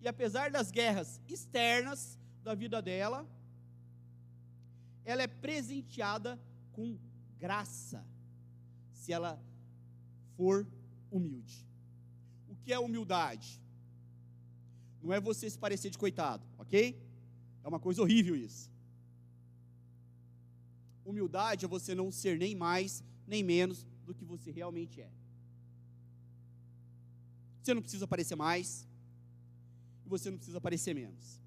e 0.00 0.08
apesar 0.08 0.50
das 0.50 0.70
guerras 0.70 1.20
externas 1.28 2.18
da 2.42 2.54
vida 2.54 2.80
dela, 2.80 3.28
ela 5.04 5.22
é 5.22 5.26
presenteada 5.26 6.40
com 6.72 6.98
graça, 7.38 8.06
se 8.92 9.12
ela 9.12 9.42
for 10.36 10.66
humilde. 11.10 11.66
O 12.48 12.54
que 12.54 12.72
é 12.72 12.78
humildade? 12.78 13.60
Não 15.02 15.12
é 15.12 15.20
você 15.20 15.50
se 15.50 15.58
parecer 15.58 15.90
de 15.90 15.98
coitado, 15.98 16.46
ok? 16.58 17.09
É 17.62 17.68
uma 17.68 17.80
coisa 17.80 18.02
horrível 18.02 18.36
isso. 18.36 18.70
Humildade 21.04 21.64
é 21.64 21.68
você 21.68 21.94
não 21.94 22.10
ser 22.10 22.38
nem 22.38 22.54
mais, 22.54 23.02
nem 23.26 23.42
menos 23.42 23.86
do 24.04 24.14
que 24.14 24.24
você 24.24 24.50
realmente 24.50 25.00
é. 25.00 25.10
Você 27.62 27.74
não 27.74 27.82
precisa 27.82 28.06
parecer 28.06 28.36
mais, 28.36 28.86
e 30.04 30.08
você 30.08 30.30
não 30.30 30.38
precisa 30.38 30.60
parecer 30.60 30.94
menos. 30.94 31.40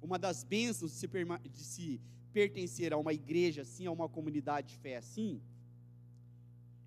Uma 0.00 0.18
das 0.18 0.42
bênçãos 0.42 0.92
de 0.92 0.98
se, 0.98 1.08
de 1.56 1.64
se 1.64 2.00
pertencer 2.32 2.92
a 2.92 2.96
uma 2.96 3.12
igreja 3.12 3.62
assim, 3.62 3.86
a 3.86 3.92
uma 3.92 4.08
comunidade 4.08 4.68
de 4.68 4.78
fé 4.78 4.96
assim, 4.96 5.40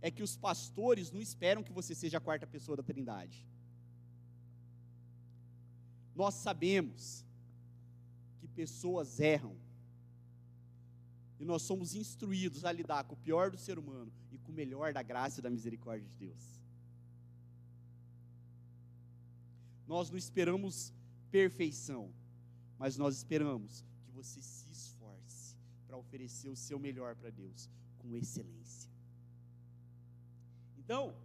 é 0.01 0.09
que 0.09 0.23
os 0.23 0.35
pastores 0.35 1.11
não 1.11 1.21
esperam 1.21 1.63
que 1.63 1.71
você 1.71 1.93
seja 1.93 2.17
a 2.17 2.21
quarta 2.21 2.47
pessoa 2.47 2.75
da 2.75 2.83
Trindade. 2.83 3.45
Nós 6.15 6.33
sabemos 6.35 7.25
pessoas 8.51 9.19
erram. 9.19 9.55
E 11.39 11.45
nós 11.45 11.63
somos 11.63 11.95
instruídos 11.95 12.63
a 12.65 12.71
lidar 12.71 13.03
com 13.05 13.15
o 13.15 13.17
pior 13.17 13.49
do 13.49 13.57
ser 13.57 13.79
humano 13.79 14.11
e 14.31 14.37
com 14.37 14.51
o 14.51 14.55
melhor 14.55 14.93
da 14.93 15.01
graça 15.01 15.39
e 15.39 15.43
da 15.43 15.49
misericórdia 15.49 16.07
de 16.07 16.15
Deus. 16.27 16.61
Nós 19.87 20.09
não 20.09 20.17
esperamos 20.17 20.93
perfeição, 21.31 22.13
mas 22.77 22.97
nós 22.97 23.17
esperamos 23.17 23.83
que 24.05 24.11
você 24.11 24.41
se 24.41 24.69
esforce 24.71 25.55
para 25.87 25.97
oferecer 25.97 26.49
o 26.49 26.55
seu 26.55 26.77
melhor 26.79 27.15
para 27.15 27.29
Deus 27.29 27.69
com 27.97 28.15
excelência. 28.15 28.91
Então, 30.77 31.15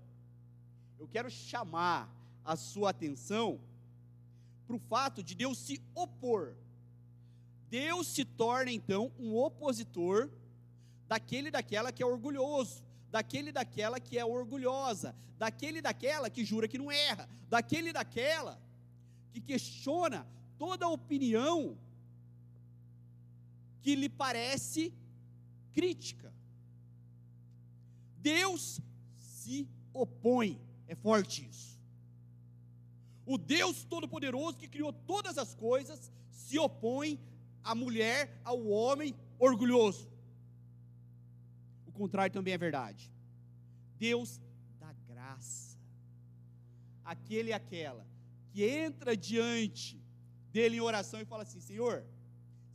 eu 0.98 1.06
quero 1.06 1.30
chamar 1.30 2.10
a 2.44 2.56
sua 2.56 2.90
atenção 2.90 3.60
para 4.66 4.76
o 4.76 4.78
fato 4.78 5.22
de 5.22 5.34
Deus 5.34 5.58
se 5.58 5.80
opor. 5.94 6.56
Deus 7.68 8.07
se 8.07 8.24
torna 8.24 8.70
então 8.70 9.12
um 9.18 9.35
opositor 9.37 10.31
daquele 11.09 11.50
daquela 11.50 11.92
que 11.92 12.02
é 12.02 12.07
orgulhoso, 12.07 12.85
daquele 13.11 13.52
daquela 13.52 13.98
que 14.00 14.18
é 14.18 14.24
orgulhosa, 14.24 15.14
daquele 15.38 15.81
daquela 15.81 16.31
que 16.31 16.44
jura 16.44 16.68
que 16.68 16.79
não 16.79 16.90
erra, 16.90 17.29
daquele 17.48 17.92
daquela 17.92 18.61
que 19.33 19.40
questiona 19.40 20.26
toda 20.59 20.88
opinião 20.88 21.76
que 23.83 23.94
lhe 23.94 24.09
parece 24.09 24.92
crítica. 25.72 26.33
Deus 28.18 28.81
se 29.18 29.68
opõe, 29.92 30.61
é 30.88 30.94
forte 30.94 31.46
isso. 31.48 31.79
O 33.24 33.37
Deus 33.37 33.85
Todo-Poderoso 33.85 34.57
que 34.57 34.68
criou 34.68 34.92
todas 34.92 35.37
as 35.38 35.55
coisas 35.55 36.11
se 36.31 36.59
opõe 36.59 37.18
à 37.70 37.74
mulher, 37.74 38.40
ao 38.44 38.61
homem 38.66 39.11
orgulhoso. 39.38 40.09
O 41.87 41.92
contrário 42.00 42.33
também 42.33 42.55
é 42.55 42.59
verdade. 42.59 43.12
Deus 43.98 44.40
dá 44.79 44.92
graça. 45.11 45.76
Aquele 47.05 47.50
e 47.50 47.52
aquela 47.52 48.05
que 48.50 48.62
entra 48.64 49.16
diante 49.16 50.00
dele 50.55 50.76
em 50.76 50.81
oração 50.90 51.20
e 51.20 51.31
fala 51.33 51.42
assim: 51.42 51.61
Senhor, 51.61 52.05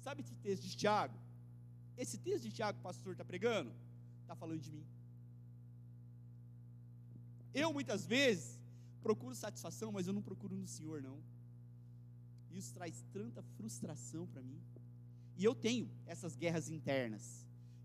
sabe 0.06 0.21
esse 0.21 0.36
texto 0.45 0.63
de 0.71 0.75
Tiago? 0.82 1.17
Esse 1.97 2.17
texto 2.17 2.43
de 2.47 2.54
Tiago 2.58 2.77
que 2.77 2.84
o 2.84 2.89
pastor 2.91 3.13
está 3.13 3.25
pregando, 3.32 3.71
está 4.23 4.36
falando 4.36 4.62
de 4.67 4.71
mim. 4.71 4.86
Eu 7.54 7.71
muitas 7.77 8.06
vezes 8.06 8.60
procuro 9.01 9.36
satisfação, 9.36 9.91
mas 9.91 10.08
eu 10.08 10.13
não 10.13 10.21
procuro 10.30 10.56
no 10.56 10.67
Senhor, 10.67 11.01
não. 11.01 11.17
Isso 12.51 12.73
traz 12.73 13.04
tanta 13.12 13.41
frustração 13.58 14.25
para 14.27 14.41
mim. 14.41 14.62
E 15.41 15.43
eu 15.43 15.56
tenho 15.56 15.89
essas 16.06 16.36
guerras 16.36 16.69
internas. 16.69 17.23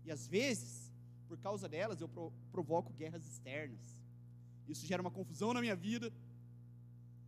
E 0.05 0.11
às 0.11 0.27
vezes, 0.27 0.93
por 1.27 1.39
causa 1.39 1.67
delas, 1.67 1.99
eu 1.99 2.07
provoco 2.51 2.93
guerras 2.93 3.25
externas. 3.25 3.99
Isso 4.67 4.85
gera 4.85 5.01
uma 5.01 5.09
confusão 5.09 5.55
na 5.55 5.59
minha 5.59 5.75
vida. 5.75 6.13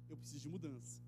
Eu 0.07 0.15
preciso 0.15 0.43
de 0.43 0.49
mudança. 0.49 1.01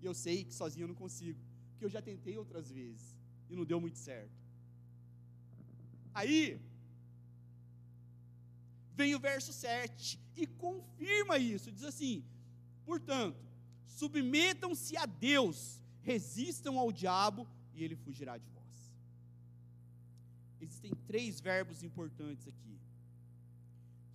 E 0.00 0.06
eu 0.06 0.12
sei 0.12 0.42
que 0.42 0.52
sozinho 0.52 0.82
eu 0.82 0.88
não 0.88 0.96
consigo. 0.96 1.38
Porque 1.70 1.84
eu 1.84 1.88
já 1.88 2.02
tentei 2.02 2.36
outras 2.36 2.68
vezes. 2.68 3.16
E 3.48 3.54
não 3.54 3.64
deu 3.64 3.80
muito 3.80 3.96
certo. 3.96 4.36
Aí, 6.12 6.60
vem 8.92 9.14
o 9.14 9.20
verso 9.20 9.52
7 9.52 10.18
e 10.34 10.48
confirma 10.48 11.38
isso. 11.38 11.70
Diz 11.70 11.84
assim: 11.84 12.24
portanto, 12.84 13.40
submetam-se 13.86 14.96
a 14.96 15.06
Deus, 15.06 15.80
resistam 16.02 16.76
ao 16.76 16.90
diabo 16.90 17.46
e 17.74 17.82
ele 17.84 17.96
fugirá 17.96 18.36
de 18.38 18.48
vós. 18.48 18.62
Existem 20.60 20.92
três 21.06 21.40
verbos 21.40 21.82
importantes 21.82 22.46
aqui: 22.46 22.78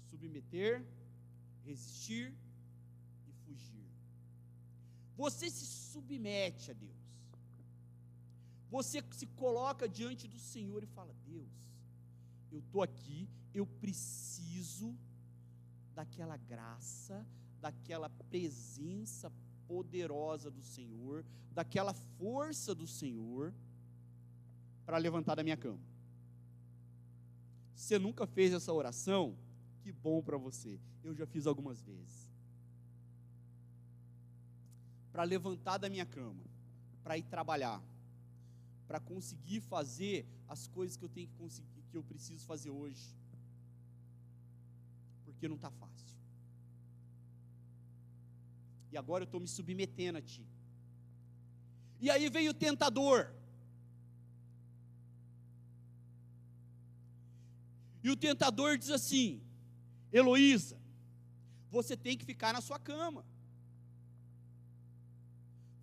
submeter, 0.09 0.85
resistir 1.65 2.33
e 3.27 3.31
fugir. 3.45 3.89
Você 5.15 5.49
se 5.49 5.65
submete 5.65 6.71
a 6.71 6.73
Deus. 6.73 6.95
Você 8.69 9.03
se 9.11 9.25
coloca 9.27 9.87
diante 9.87 10.27
do 10.27 10.39
Senhor 10.39 10.83
e 10.83 10.87
fala: 10.87 11.13
Deus, 11.25 11.57
eu 12.51 12.59
estou 12.59 12.81
aqui, 12.81 13.27
eu 13.53 13.65
preciso 13.65 14.97
daquela 15.93 16.37
graça, 16.37 17.25
daquela 17.59 18.09
presença 18.09 19.31
poderosa 19.67 20.49
do 20.49 20.61
Senhor, 20.61 21.25
daquela 21.51 21.93
força 21.93 22.73
do 22.73 22.87
Senhor 22.87 23.53
para 24.85 24.97
levantar 24.97 25.35
da 25.35 25.43
minha 25.43 25.57
cama. 25.57 25.79
Você 27.75 27.99
nunca 27.99 28.25
fez 28.25 28.53
essa 28.53 28.73
oração? 28.73 29.37
Que 29.81 29.91
bom 29.91 30.21
para 30.21 30.37
você. 30.37 30.79
Eu 31.03 31.13
já 31.13 31.25
fiz 31.25 31.45
algumas 31.45 31.81
vezes. 31.81 32.31
Para 35.11 35.23
levantar 35.23 35.77
da 35.77 35.89
minha 35.89 36.05
cama, 36.05 36.43
para 37.03 37.17
ir 37.17 37.23
trabalhar, 37.23 37.81
para 38.87 38.99
conseguir 38.99 39.61
fazer 39.61 40.25
as 40.47 40.67
coisas 40.67 40.95
que 40.95 41.05
eu 41.05 41.09
tenho 41.09 41.27
que 41.27 41.35
conseguir, 41.35 41.83
que 41.89 41.97
eu 41.97 42.03
preciso 42.03 42.45
fazer 42.45 42.69
hoje 42.69 43.15
porque 45.37 45.47
não 45.47 45.55
está 45.55 45.69
fácil. 45.69 46.16
E 48.91 48.97
agora 48.97 49.23
eu 49.23 49.25
estou 49.25 49.39
me 49.39 49.47
submetendo 49.47 50.17
a 50.17 50.21
Ti. 50.21 50.45
E 51.99 52.09
aí 52.09 52.29
vem 52.29 52.47
o 52.49 52.53
tentador. 52.53 53.33
E 58.03 58.09
o 58.09 58.15
tentador 58.15 58.77
diz 58.77 58.89
assim: 58.89 59.41
Heloísa, 60.11 60.79
você 61.69 61.97
tem 61.97 62.17
que 62.17 62.25
ficar 62.25 62.53
na 62.53 62.61
sua 62.61 62.79
cama. 62.79 63.25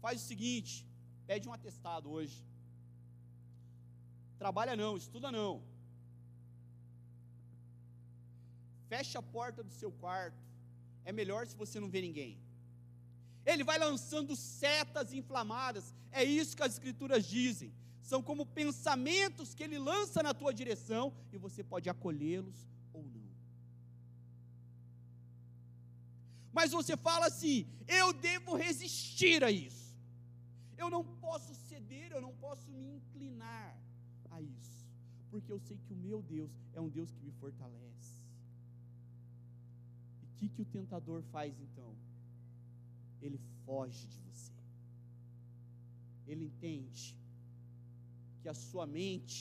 Faz 0.00 0.22
o 0.22 0.26
seguinte, 0.26 0.86
pede 1.26 1.48
um 1.48 1.52
atestado 1.52 2.10
hoje. 2.10 2.46
Trabalha 4.38 4.76
não, 4.76 4.96
estuda 4.96 5.30
não. 5.32 5.62
fecha 8.94 9.18
a 9.18 9.22
porta 9.36 9.60
do 9.62 9.72
seu 9.72 9.90
quarto. 9.90 10.40
É 11.04 11.12
melhor 11.12 11.46
se 11.46 11.56
você 11.56 11.80
não 11.80 11.90
vê 11.94 12.00
ninguém. 12.00 12.32
Ele 13.44 13.64
vai 13.64 13.78
lançando 13.78 14.34
setas 14.34 15.12
inflamadas. 15.12 15.94
É 16.10 16.22
isso 16.24 16.56
que 16.56 16.62
as 16.62 16.72
escrituras 16.72 17.24
dizem. 17.26 17.72
São 18.02 18.22
como 18.22 18.44
pensamentos 18.46 19.54
que 19.54 19.62
ele 19.62 19.78
lança 19.78 20.22
na 20.22 20.34
tua 20.34 20.52
direção 20.52 21.12
e 21.32 21.38
você 21.38 21.62
pode 21.62 21.88
acolhê-los 21.88 22.68
ou 22.92 23.02
não. 23.02 23.28
Mas 26.52 26.72
você 26.72 26.96
fala 26.96 27.26
assim: 27.26 27.66
eu 27.86 28.12
devo 28.12 28.54
resistir 28.54 29.42
a 29.42 29.50
isso. 29.50 29.84
Eu 30.76 30.90
não 30.90 31.04
posso 31.04 31.54
ceder, 31.54 32.12
eu 32.12 32.20
não 32.20 32.34
posso 32.34 32.70
me 32.70 32.84
inclinar 32.96 33.78
a 34.30 34.40
isso, 34.40 34.86
porque 35.30 35.50
eu 35.50 35.58
sei 35.60 35.78
que 35.78 35.92
o 35.92 35.96
meu 35.96 36.20
Deus 36.20 36.50
é 36.72 36.80
um 36.80 36.88
Deus 36.88 37.10
que 37.12 37.22
me 37.24 37.32
fortalece 37.32 37.94
que, 40.48 40.48
que 40.48 40.62
o 40.62 40.64
tentador 40.64 41.22
faz 41.24 41.54
então? 41.60 41.94
Ele 43.26 43.38
foge 43.64 44.06
de 44.12 44.20
você. 44.26 44.52
Ele 46.26 46.44
entende 46.50 47.06
que 48.40 48.48
a 48.48 48.54
sua 48.66 48.86
mente 48.86 49.38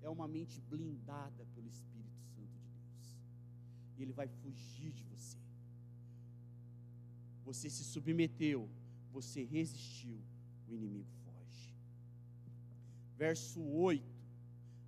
é 0.00 0.08
uma 0.16 0.28
mente 0.36 0.60
blindada 0.72 1.42
pelo 1.54 1.68
Espírito 1.68 2.20
Santo 2.32 2.52
de 2.60 2.70
Deus. 2.78 3.06
E 3.96 4.02
ele 4.02 4.12
vai 4.12 4.28
fugir 4.28 4.92
de 4.92 5.04
você. 5.12 5.38
Você 7.44 7.68
se 7.76 7.84
submeteu, 7.92 8.60
você 9.16 9.40
resistiu, 9.44 10.18
o 10.68 10.74
inimigo 10.74 11.12
foge. 11.24 11.74
Verso 13.16 13.60
8: 13.60 14.04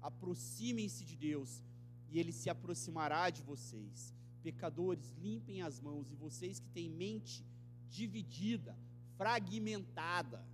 Aproximem-se 0.00 1.04
de 1.04 1.16
Deus, 1.16 1.62
e 2.11 2.18
ele 2.20 2.32
se 2.32 2.48
aproximará 2.48 3.28
de 3.30 3.42
vocês 3.42 4.14
pecadores, 4.42 5.12
limpem 5.26 5.61
as 5.68 5.80
mãos, 5.80 6.11
e 6.12 6.14
vocês 6.14 6.61
que 6.61 6.70
têm 6.70 6.88
mente 6.88 7.44
dividida, 7.90 8.77
fragmentada, 9.16 10.44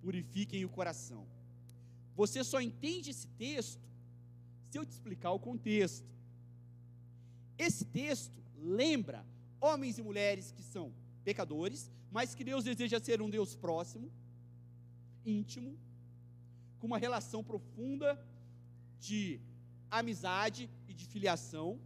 purifiquem 0.00 0.64
o 0.64 0.68
coração. 0.68 1.26
Você 2.14 2.44
só 2.44 2.60
entende 2.60 3.10
esse 3.10 3.26
texto 3.28 3.82
se 4.70 4.78
eu 4.78 4.84
te 4.84 4.90
explicar 4.90 5.30
o 5.32 5.38
contexto. 5.38 6.06
Esse 7.56 7.84
texto 7.84 8.42
lembra 8.56 9.24
homens 9.60 9.98
e 9.98 10.02
mulheres 10.02 10.50
que 10.52 10.62
são 10.62 10.92
pecadores, 11.24 11.90
mas 12.10 12.34
que 12.34 12.44
Deus 12.44 12.64
deseja 12.64 13.00
ser 13.00 13.22
um 13.22 13.30
Deus 13.30 13.54
próximo, 13.54 14.10
íntimo, 15.24 15.78
com 16.78 16.86
uma 16.86 16.98
relação 16.98 17.42
profunda 17.42 18.22
de 19.00 19.40
amizade 19.90 20.68
e 20.88 20.92
de 20.92 21.06
filiação. 21.06 21.80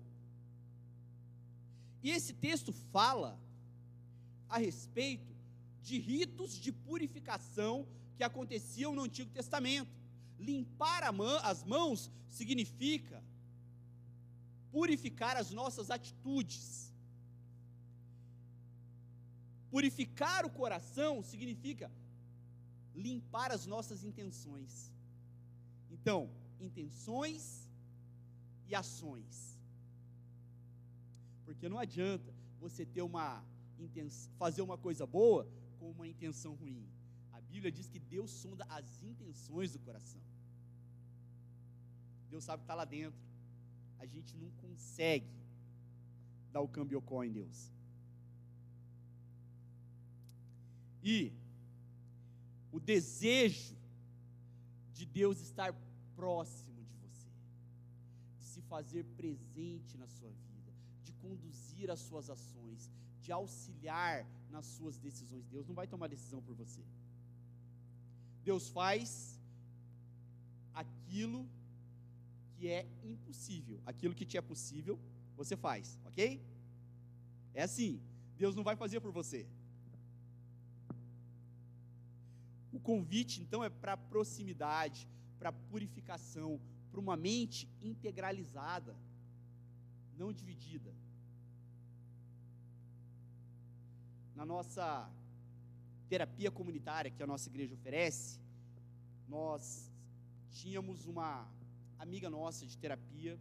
E 2.02 2.11
esse 2.11 2.32
texto 2.32 2.72
fala 2.72 3.38
a 4.48 4.58
respeito 4.58 5.34
de 5.82 5.98
ritos 5.98 6.58
de 6.58 6.70
purificação 6.72 7.87
que 8.16 8.24
aconteciam 8.24 8.94
no 8.94 9.02
Antigo 9.02 9.30
Testamento. 9.30 9.90
Limpar 10.38 11.02
as 11.42 11.64
mãos 11.64 12.11
significa 12.28 13.22
purificar 14.70 15.37
as 15.37 15.50
nossas 15.50 15.90
atitudes. 15.90 16.92
Purificar 19.70 20.46
o 20.46 20.50
coração 20.50 21.22
significa 21.22 21.90
limpar 22.94 23.50
as 23.50 23.66
nossas 23.66 24.04
intenções. 24.04 24.92
Então, 25.90 26.30
intenções 26.61 27.68
e 28.68 28.74
ações. 28.74 29.58
Porque 31.48 31.66
não 31.66 31.78
adianta 31.78 32.30
você 32.61 32.84
ter 32.84 33.00
uma 33.00 33.42
fazer 34.37 34.61
uma 34.61 34.76
coisa 34.76 35.06
boa 35.06 35.48
com 35.78 35.90
uma 35.90 36.06
intenção 36.06 36.54
ruim. 36.54 36.87
A 37.32 37.40
Bíblia 37.40 37.72
diz 37.72 37.88
que 37.88 37.98
Deus 37.98 38.30
sonda 38.30 38.66
as 38.68 39.02
intenções 39.02 39.72
do 39.72 39.78
coração. 39.78 40.20
Deus 42.28 42.44
sabe 42.44 42.56
o 42.56 42.58
que 42.58 42.64
está 42.64 42.74
lá 42.74 42.84
dentro. 42.84 43.18
A 43.98 44.04
gente 44.04 44.37
não 44.37 44.50
consegue 44.64 45.32
dar 46.52 46.61
o 46.61 46.68
cambiocó 46.68 47.24
em 47.24 47.32
Deus. 47.32 47.72
E 51.02 51.32
o 52.70 52.78
desejo 52.78 53.74
de 54.92 55.06
Deus 55.06 55.40
estar 55.40 55.72
próximo 56.14 56.84
de 56.84 56.94
você, 56.96 57.30
de 58.37 58.44
se 58.44 58.61
fazer 58.61 59.04
presente 59.16 59.96
na 59.96 60.06
sua 60.08 60.28
vida, 60.28 60.47
conduzir 61.22 61.90
as 61.90 62.00
suas 62.00 62.28
ações, 62.31 62.90
de 63.20 63.33
auxiliar 63.33 64.26
nas 64.50 64.66
suas 64.66 64.98
decisões. 64.98 65.46
Deus 65.46 65.66
não 65.66 65.74
vai 65.74 65.87
tomar 65.87 66.09
decisão 66.09 66.40
por 66.42 66.54
você. 66.54 66.83
Deus 68.42 68.68
faz 68.68 69.38
aquilo 70.72 71.46
que 72.54 72.68
é 72.68 72.87
impossível. 73.02 73.81
Aquilo 73.85 74.14
que 74.14 74.24
te 74.24 74.37
é 74.37 74.40
possível, 74.40 74.98
você 75.37 75.57
faz, 75.57 75.98
ok? 76.04 76.42
É 77.54 77.62
assim. 77.62 78.00
Deus 78.37 78.54
não 78.54 78.62
vai 78.62 78.76
fazer 78.76 79.00
por 79.00 79.12
você. 79.12 79.46
O 82.72 82.78
convite, 82.78 83.42
então, 83.42 83.64
é 83.64 83.68
para 83.68 83.96
proximidade, 83.96 85.09
para 85.38 85.50
purificação, 85.52 86.61
para 86.90 87.00
uma 87.00 87.16
mente 87.16 87.68
integralizada, 87.81 88.96
não 90.16 90.33
dividida. 90.33 90.94
Na 94.38 94.46
nossa 94.46 94.85
terapia 96.09 96.51
comunitária 96.59 97.11
que 97.11 97.22
a 97.24 97.27
nossa 97.27 97.48
igreja 97.48 97.74
oferece, 97.74 98.38
nós 99.35 99.62
tínhamos 100.59 101.07
uma 101.12 101.31
amiga 101.98 102.31
nossa 102.31 102.64
de 102.64 102.77
terapia 102.79 103.35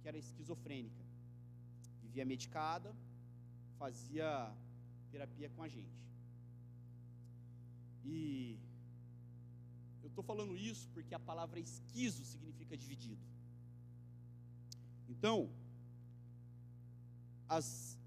que 0.00 0.06
era 0.06 0.16
esquizofrênica. 0.16 1.02
Vivia 2.00 2.24
medicada, 2.24 2.94
fazia 3.76 4.28
terapia 5.10 5.50
com 5.56 5.64
a 5.64 5.68
gente. 5.68 5.98
E 8.04 8.56
eu 10.00 10.08
estou 10.10 10.22
falando 10.22 10.56
isso 10.56 10.88
porque 10.94 11.12
a 11.12 11.18
palavra 11.18 11.58
esquizo 11.58 12.24
significa 12.24 12.76
dividido. 12.76 13.26
Então, 15.08 15.50
as, 17.48 17.98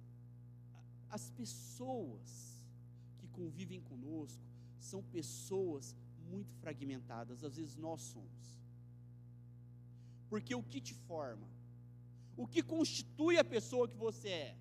as 1.09 1.29
pessoas 1.31 2.63
que 3.17 3.27
convivem 3.27 3.81
conosco 3.81 4.43
são 4.79 5.01
pessoas 5.03 5.95
muito 6.29 6.53
fragmentadas, 6.55 7.43
às 7.43 7.55
vezes 7.55 7.75
nós 7.75 8.01
somos. 8.01 8.47
Porque 10.29 10.53
o 10.53 10.63
que 10.63 10.81
te 10.81 10.93
forma? 10.93 11.47
O 12.35 12.45
que 12.45 12.61
constitui 12.61 13.37
a 13.37 13.43
pessoa 13.43 13.87
que 13.87 13.95
você 13.95 14.29
é? 14.29 14.57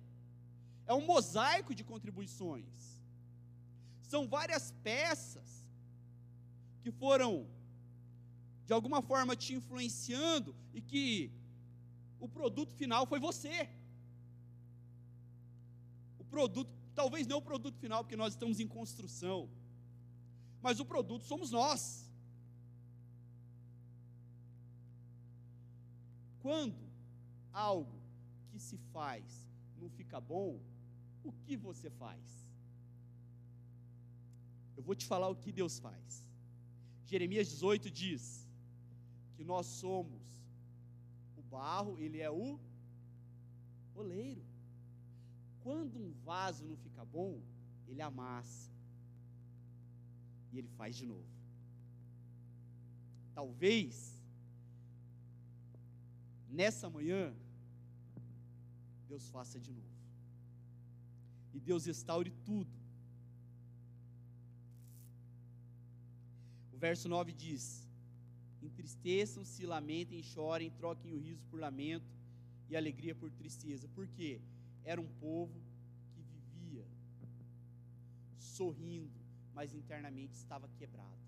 É 0.85 0.93
um 0.93 1.05
mosaico 1.05 1.75
de 1.75 1.83
contribuições. 1.83 3.01
São 4.01 4.27
várias 4.27 4.71
peças 4.83 5.65
que 6.81 6.91
foram, 6.91 7.45
de 8.65 8.71
alguma 8.71 9.01
forma, 9.01 9.35
te 9.35 9.53
influenciando 9.53 10.55
e 10.73 10.81
que 10.81 11.31
o 12.19 12.27
produto 12.29 12.73
final 12.73 13.05
foi 13.05 13.19
você. 13.19 13.69
Produto, 16.29 16.71
talvez 16.93 17.25
não 17.27 17.37
o 17.37 17.41
produto 17.41 17.77
final, 17.77 18.03
porque 18.03 18.15
nós 18.15 18.33
estamos 18.33 18.59
em 18.59 18.67
construção, 18.67 19.49
mas 20.61 20.79
o 20.79 20.85
produto 20.85 21.23
somos 21.23 21.51
nós. 21.51 21.81
Quando 26.39 26.87
algo 27.51 27.99
que 28.49 28.59
se 28.59 28.77
faz 28.93 29.47
não 29.77 29.89
fica 29.89 30.19
bom, 30.19 30.59
o 31.23 31.31
que 31.31 31.55
você 31.57 31.89
faz? 31.89 32.23
Eu 34.77 34.83
vou 34.83 34.95
te 34.95 35.05
falar 35.05 35.27
o 35.27 35.35
que 35.35 35.51
Deus 35.51 35.79
faz. 35.79 36.25
Jeremias 37.05 37.47
18 37.49 37.91
diz 37.91 38.47
que 39.35 39.43
nós 39.43 39.65
somos 39.65 40.21
o 41.35 41.41
barro, 41.41 41.99
ele 41.99 42.19
é 42.19 42.31
o 42.31 42.59
oleiro. 43.93 44.46
Quando 45.67 45.95
um 46.05 46.11
vaso 46.29 46.63
não 46.69 46.77
fica 46.85 47.03
bom, 47.17 47.31
ele 47.89 48.01
amassa. 48.01 48.71
E 50.51 50.59
ele 50.59 50.69
faz 50.79 50.95
de 50.95 51.05
novo. 51.05 51.31
Talvez 53.39 53.91
nessa 56.59 56.89
manhã 56.89 57.23
Deus 59.09 59.29
faça 59.29 59.59
de 59.59 59.71
novo. 59.79 59.95
E 61.53 61.59
Deus 61.59 61.85
restaure 61.85 62.31
tudo 62.49 62.77
O 66.77 66.79
verso 66.79 67.09
9 67.09 67.31
diz: 67.33 67.63
Entristeçam-se, 68.61 69.65
lamentem, 69.65 70.21
chorem, 70.21 70.69
troquem 70.69 71.11
o 71.11 71.17
riso 71.17 71.43
por 71.49 71.59
lamento 71.59 72.11
e 72.69 72.77
alegria 72.77 73.15
por 73.15 73.31
tristeza. 73.31 73.87
Por 73.95 74.07
quê? 74.07 74.39
Era 74.83 75.01
um 75.01 75.07
povo 75.07 75.59
sorrindo, 78.57 79.19
mas 79.53 79.73
internamente 79.73 80.35
estava 80.35 80.67
quebrado. 80.79 81.21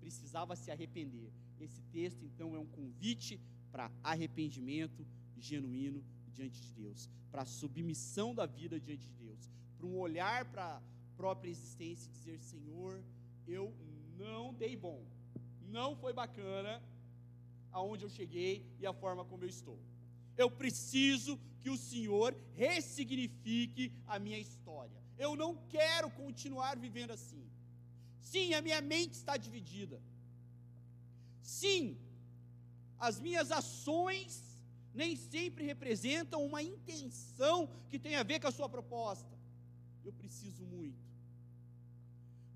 Precisava 0.00 0.54
se 0.54 0.70
arrepender. 0.70 1.30
Esse 1.58 1.80
texto, 1.96 2.22
então, 2.24 2.54
é 2.54 2.58
um 2.58 2.66
convite 2.66 3.40
para 3.72 3.90
arrependimento 4.02 5.06
genuíno 5.38 6.04
diante 6.32 6.60
de 6.60 6.72
Deus, 6.72 7.08
para 7.30 7.44
submissão 7.44 8.34
da 8.34 8.46
vida 8.46 8.78
diante 8.78 9.06
de 9.08 9.14
Deus, 9.14 9.50
para 9.76 9.86
um 9.86 9.96
olhar 9.98 10.44
para 10.52 10.76
a 10.76 10.82
própria 11.16 11.50
existência 11.50 12.08
e 12.08 12.12
dizer: 12.12 12.38
Senhor, 12.38 13.02
eu 13.46 13.74
não 14.18 14.52
dei 14.52 14.76
bom. 14.76 15.00
Não 15.62 15.96
foi 15.96 16.12
bacana 16.12 16.82
aonde 17.72 18.04
eu 18.04 18.10
cheguei 18.10 18.64
e 18.78 18.86
a 18.86 18.92
forma 18.92 19.24
como 19.24 19.44
eu 19.44 19.48
estou. 19.48 19.78
Eu 20.36 20.50
preciso 20.50 21.38
que 21.60 21.70
o 21.70 21.76
Senhor 21.76 22.36
ressignifique 22.54 23.92
a 24.06 24.18
minha 24.18 24.38
história. 24.38 25.05
Eu 25.18 25.34
não 25.36 25.54
quero 25.68 26.10
continuar 26.10 26.76
vivendo 26.76 27.12
assim. 27.12 27.44
Sim, 28.20 28.54
a 28.54 28.62
minha 28.62 28.80
mente 28.80 29.14
está 29.14 29.36
dividida. 29.36 30.00
Sim, 31.42 31.96
as 32.98 33.20
minhas 33.20 33.50
ações 33.52 34.42
nem 34.92 35.14
sempre 35.14 35.64
representam 35.64 36.44
uma 36.44 36.62
intenção 36.62 37.68
que 37.88 37.98
tem 37.98 38.16
a 38.16 38.22
ver 38.22 38.40
com 38.40 38.48
a 38.48 38.52
sua 38.52 38.68
proposta. 38.68 39.36
Eu 40.04 40.12
preciso 40.12 40.64
muito 40.64 41.06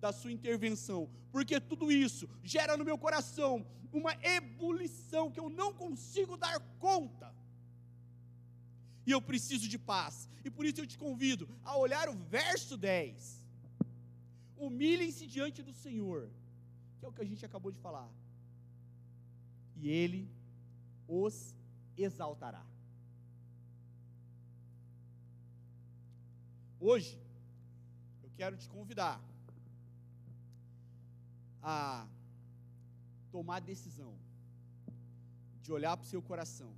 da 0.00 0.12
sua 0.12 0.32
intervenção, 0.32 1.10
porque 1.30 1.60
tudo 1.60 1.92
isso 1.92 2.28
gera 2.42 2.76
no 2.76 2.84
meu 2.84 2.96
coração 2.96 3.66
uma 3.92 4.14
ebulição 4.24 5.30
que 5.30 5.38
eu 5.38 5.50
não 5.50 5.74
consigo 5.74 6.36
dar 6.36 6.58
conta. 6.78 7.34
E 9.10 9.12
eu 9.12 9.20
preciso 9.20 9.66
de 9.68 9.76
paz. 9.76 10.28
E 10.44 10.48
por 10.56 10.64
isso 10.64 10.80
eu 10.80 10.86
te 10.86 10.96
convido 10.96 11.44
a 11.64 11.76
olhar 11.84 12.08
o 12.08 12.16
verso 12.36 12.76
10. 12.76 13.44
Humilhem-se 14.56 15.26
diante 15.26 15.64
do 15.68 15.74
Senhor, 15.74 16.20
que 16.96 17.04
é 17.04 17.08
o 17.08 17.12
que 17.12 17.24
a 17.24 17.28
gente 17.30 17.44
acabou 17.44 17.72
de 17.72 17.80
falar. 17.86 18.08
E 19.74 19.88
ele 19.88 20.30
os 21.08 21.56
exaltará. 22.06 22.64
Hoje, 26.78 27.20
eu 28.22 28.30
quero 28.36 28.56
te 28.56 28.68
convidar 28.68 29.20
a 31.60 32.06
tomar 33.32 33.60
decisão 33.74 34.14
de 35.64 35.72
olhar 35.72 35.96
para 35.96 36.06
o 36.06 36.12
seu 36.14 36.22
coração 36.22 36.72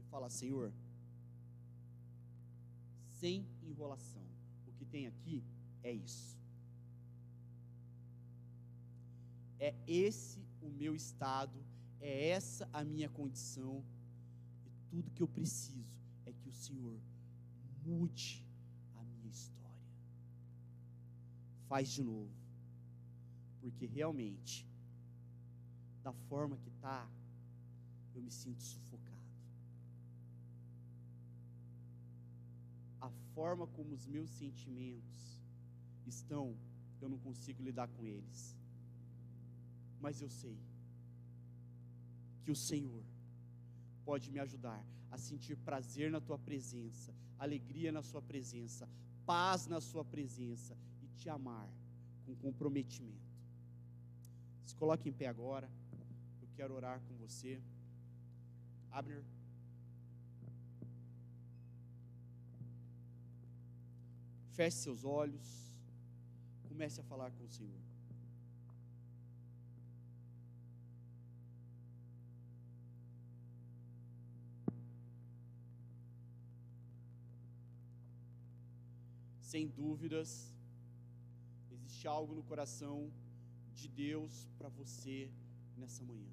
e 0.00 0.04
falar: 0.04 0.30
Senhor, 0.30 0.72
sem 3.20 3.46
enrolação, 3.62 4.22
o 4.66 4.72
que 4.72 4.84
tem 4.84 5.06
aqui 5.06 5.42
é 5.82 5.92
isso. 5.92 6.38
É 9.58 9.74
esse 9.86 10.40
o 10.62 10.68
meu 10.68 10.94
estado, 10.94 11.58
é 12.00 12.28
essa 12.28 12.68
a 12.72 12.84
minha 12.84 13.08
condição, 13.08 13.84
e 14.64 14.70
tudo 14.88 15.10
que 15.10 15.22
eu 15.22 15.28
preciso 15.28 15.84
é 16.24 16.32
que 16.32 16.48
o 16.48 16.52
Senhor 16.52 17.00
mude 17.84 18.46
a 18.94 19.02
minha 19.02 19.30
história. 19.30 19.88
Faz 21.68 21.88
de 21.88 22.02
novo, 22.02 22.32
porque 23.60 23.86
realmente, 23.86 24.64
da 26.04 26.12
forma 26.12 26.56
que 26.56 26.68
está, 26.68 27.08
eu 28.14 28.22
me 28.22 28.30
sinto 28.30 28.62
sufocado. 28.62 29.07
Forma 33.38 33.66
como 33.76 33.94
os 33.98 34.06
meus 34.14 34.30
sentimentos 34.42 35.24
estão, 36.14 36.46
eu 37.02 37.08
não 37.08 37.18
consigo 37.26 37.62
lidar 37.68 37.88
com 37.96 38.04
eles 38.04 38.58
mas 40.00 40.20
eu 40.20 40.30
sei 40.30 40.56
que 42.42 42.50
o 42.50 42.56
Senhor 42.56 43.04
pode 44.04 44.30
me 44.30 44.38
ajudar 44.38 44.82
a 45.10 45.18
sentir 45.18 45.56
prazer 45.56 46.10
na 46.10 46.20
tua 46.20 46.38
presença, 46.38 47.14
alegria 47.38 47.90
na 47.92 48.02
sua 48.02 48.22
presença, 48.22 48.88
paz 49.26 49.66
na 49.66 49.80
sua 49.80 50.04
presença 50.04 50.76
e 51.02 51.08
te 51.08 51.28
amar 51.28 51.68
com 52.24 52.34
comprometimento. 52.36 53.28
Se 54.64 54.74
coloque 54.74 55.08
em 55.08 55.12
pé 55.12 55.26
agora. 55.26 55.70
Eu 56.40 56.48
quero 56.54 56.74
orar 56.74 57.00
com 57.00 57.14
você. 57.16 57.60
Abner. 58.90 59.24
Feche 64.58 64.78
seus 64.78 65.04
olhos. 65.04 65.48
Comece 66.68 67.00
a 67.00 67.04
falar 67.04 67.30
com 67.30 67.44
o 67.44 67.48
Senhor. 67.48 67.80
sem 79.50 79.66
dúvidas, 79.66 80.30
existe 81.70 82.06
algo 82.06 82.34
no 82.34 82.42
coração 82.42 83.10
de 83.74 83.88
Deus 83.88 84.46
para 84.58 84.68
você 84.68 85.30
nessa 85.74 86.02
manhã. 86.04 86.30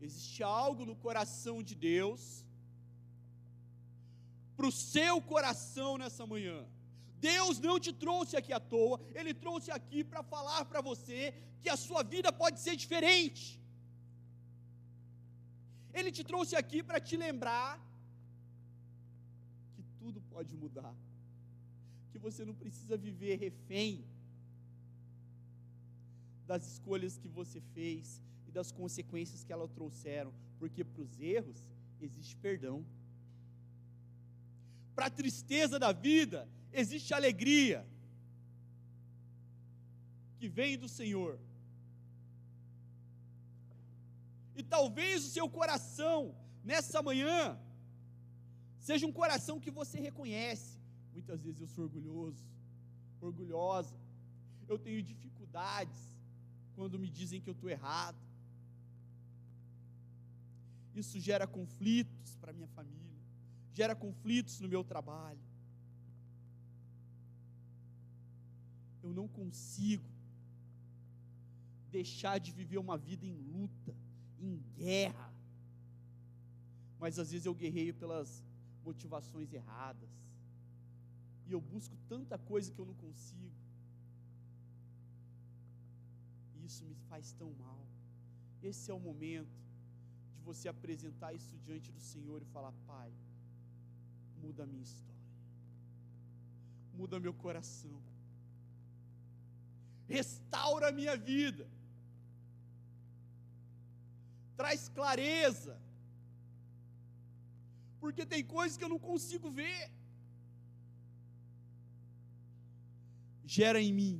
Existe 0.00 0.42
algo 0.42 0.84
no 0.84 0.94
coração 0.94 1.60
de 1.60 1.74
Deus 1.74 2.44
para 4.56 4.68
o 4.68 4.70
seu 4.70 5.20
coração 5.20 5.98
nessa 5.98 6.24
manhã. 6.24 6.64
Deus 7.30 7.58
não 7.66 7.76
te 7.84 7.92
trouxe 8.04 8.34
aqui 8.40 8.52
à 8.58 8.60
toa, 8.74 8.96
Ele 9.18 9.32
trouxe 9.44 9.70
aqui 9.78 10.00
para 10.10 10.22
falar 10.34 10.62
para 10.70 10.80
você 10.90 11.20
que 11.62 11.70
a 11.74 11.78
sua 11.86 12.02
vida 12.14 12.30
pode 12.42 12.58
ser 12.64 12.74
diferente. 12.84 13.44
Ele 15.98 16.10
te 16.16 16.24
trouxe 16.30 16.54
aqui 16.62 16.82
para 16.88 17.00
te 17.08 17.16
lembrar 17.24 17.72
que 19.74 19.82
tudo 20.00 20.20
pode 20.34 20.54
mudar 20.64 20.94
que 22.14 22.18
você 22.26 22.44
não 22.48 22.54
precisa 22.54 22.96
viver 22.96 23.34
refém 23.46 23.92
das 26.46 26.62
escolhas 26.72 27.18
que 27.18 27.26
você 27.26 27.60
fez 27.76 28.22
e 28.46 28.52
das 28.52 28.70
consequências 28.70 29.42
que 29.42 29.52
elas 29.52 29.72
trouxeram, 29.78 30.32
porque 30.60 30.84
para 30.84 31.02
os 31.02 31.20
erros 31.20 31.60
existe 32.00 32.36
perdão. 32.36 32.76
Para 34.94 35.06
a 35.06 35.10
tristeza 35.10 35.76
da 35.76 35.90
vida 35.90 36.48
existe 36.82 37.10
alegria 37.14 37.80
que 40.38 40.48
vem 40.48 40.76
do 40.84 40.88
Senhor. 40.98 41.34
E 44.54 44.62
talvez 44.62 45.24
o 45.24 45.30
seu 45.36 45.48
coração 45.58 46.34
nessa 46.62 47.02
manhã 47.02 47.58
seja 48.78 49.06
um 49.06 49.12
coração 49.20 49.58
que 49.64 49.70
você 49.70 49.98
reconhece 50.08 50.74
Muitas 51.14 51.44
vezes 51.44 51.60
eu 51.60 51.68
sou 51.68 51.84
orgulhoso, 51.84 52.44
orgulhosa. 53.20 53.96
Eu 54.68 54.78
tenho 54.78 55.00
dificuldades 55.00 56.00
quando 56.74 56.98
me 56.98 57.08
dizem 57.08 57.40
que 57.40 57.48
eu 57.48 57.54
estou 57.54 57.70
errado. 57.70 58.18
Isso 60.94 61.20
gera 61.20 61.46
conflitos 61.46 62.36
para 62.40 62.52
minha 62.52 62.68
família, 62.68 63.22
gera 63.72 63.94
conflitos 63.94 64.58
no 64.60 64.68
meu 64.68 64.82
trabalho. 64.82 65.40
Eu 69.04 69.12
não 69.18 69.26
consigo 69.38 70.10
deixar 71.96 72.36
de 72.44 72.50
viver 72.60 72.78
uma 72.78 72.96
vida 73.08 73.24
em 73.30 73.36
luta, 73.54 73.94
em 74.46 74.54
guerra. 74.78 75.28
Mas 77.02 77.18
às 77.22 77.30
vezes 77.32 77.46
eu 77.46 77.54
guerreio 77.62 77.94
pelas 78.02 78.30
motivações 78.88 79.52
erradas 79.52 80.12
e 81.46 81.52
eu 81.52 81.60
busco 81.60 81.96
tanta 82.12 82.36
coisa 82.50 82.72
que 82.72 82.80
eu 82.82 82.88
não 82.90 82.94
consigo. 82.94 83.58
E 86.54 86.64
isso 86.68 86.84
me 86.90 86.96
faz 87.10 87.32
tão 87.32 87.50
mal. 87.64 87.82
Esse 88.62 88.90
é 88.90 88.94
o 88.94 89.04
momento 89.08 89.58
de 90.34 90.42
você 90.48 90.66
apresentar 90.68 91.34
isso 91.34 91.54
diante 91.66 91.92
do 91.92 92.00
Senhor 92.00 92.40
e 92.40 92.52
falar: 92.56 92.72
Pai, 92.86 93.12
muda 94.42 94.62
a 94.64 94.66
minha 94.66 94.82
história, 94.82 95.30
muda 97.00 97.20
meu 97.26 97.34
coração, 97.34 98.00
restaura 100.08 100.88
a 100.88 100.92
minha 100.92 101.16
vida, 101.16 101.68
traz 104.56 104.88
clareza, 104.88 105.80
porque 108.00 108.24
tem 108.26 108.44
coisas 108.44 108.76
que 108.76 108.84
eu 108.84 108.88
não 108.88 108.98
consigo 108.98 109.50
ver. 109.50 109.90
gera 113.56 113.80
em 113.80 113.92
mim. 113.92 114.16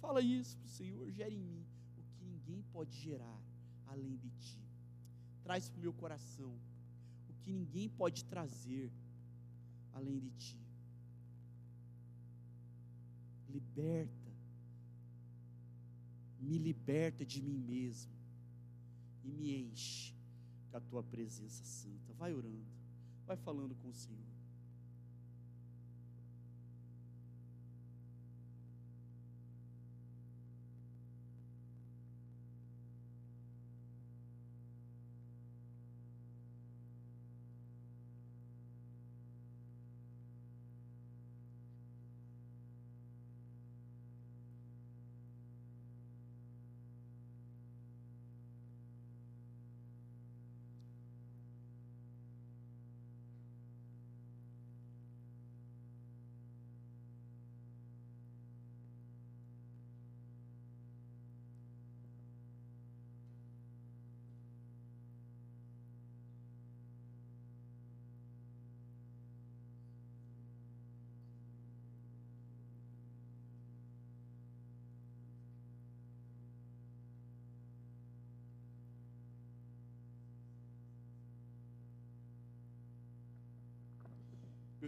Fala 0.00 0.20
isso 0.20 0.56
para 0.58 0.66
o 0.66 0.70
Senhor, 0.70 1.10
gera 1.10 1.32
em 1.32 1.44
mim 1.50 1.64
o 1.98 2.02
que 2.16 2.24
ninguém 2.24 2.62
pode 2.72 2.94
gerar 2.96 3.40
além 3.86 4.16
de 4.16 4.30
ti. 4.30 4.62
Traz 5.42 5.68
para 5.68 5.78
o 5.78 5.82
meu 5.82 5.92
coração 5.92 6.52
o 7.28 7.34
que 7.42 7.52
ninguém 7.52 7.88
pode 7.88 8.24
trazer 8.24 8.90
além 9.92 10.18
de 10.18 10.30
ti. 10.30 10.60
Liberta, 13.48 14.21
me 16.42 16.58
liberta 16.58 17.24
de 17.24 17.40
mim 17.40 17.58
mesmo 17.58 18.12
e 19.22 19.30
me 19.30 19.54
enche 19.56 20.12
com 20.70 20.76
a 20.76 20.80
tua 20.80 21.02
presença 21.02 21.64
santa. 21.64 22.12
Vai 22.14 22.34
orando, 22.34 22.66
vai 23.24 23.36
falando 23.36 23.74
com 23.76 23.88
o 23.88 23.94
Senhor. 23.94 24.31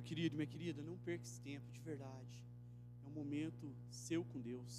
querido, 0.09 0.37
minha 0.37 0.47
querida, 0.55 0.83
não 0.83 0.97
perca 0.99 1.25
esse 1.25 1.41
tempo, 1.41 1.67
de 1.73 1.81
verdade. 1.81 2.37
É 3.05 3.09
um 3.09 3.15
momento 3.21 3.75
seu 3.91 4.23
com 4.31 4.41
Deus. 4.41 4.77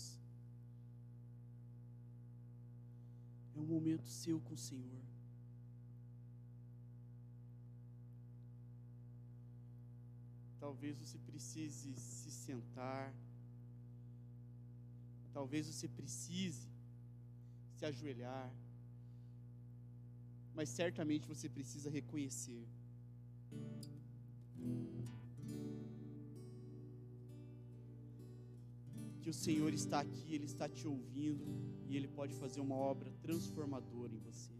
É 3.56 3.60
um 3.60 3.68
momento 3.76 4.08
seu 4.08 4.40
com 4.40 4.54
o 4.54 4.64
Senhor. 4.70 5.04
Talvez 10.60 10.98
você 10.98 11.18
precise 11.30 11.94
se 11.96 12.32
sentar. 12.32 13.14
Talvez 15.34 15.68
você 15.68 15.88
precise 15.88 16.68
se 17.78 17.86
ajoelhar. 17.86 18.50
Mas 20.58 20.70
certamente 20.70 21.28
você 21.28 21.48
precisa 21.50 21.90
reconhecer 21.90 22.66
que 29.26 29.30
o 29.30 29.34
Senhor 29.34 29.74
está 29.74 30.02
aqui, 30.02 30.36
Ele 30.36 30.46
está 30.46 30.70
te 30.70 30.88
ouvindo 30.88 31.46
e 31.88 31.98
Ele 31.98 32.08
pode 32.08 32.36
fazer 32.36 32.60
uma 32.60 32.76
obra 32.76 33.12
transformadora 33.24 34.14
em 34.14 34.20
você. 34.20 34.55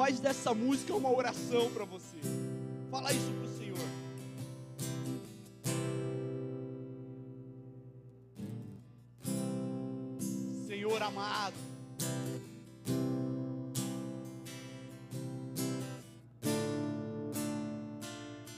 Faz 0.00 0.18
dessa 0.18 0.54
música 0.54 0.94
uma 0.94 1.14
oração 1.14 1.70
para 1.72 1.84
você. 1.84 2.16
Fala 2.90 3.12
isso 3.12 3.30
para 3.32 3.44
o 3.44 3.58
Senhor. 3.58 3.76
Senhor 10.66 11.02
amado, 11.02 11.54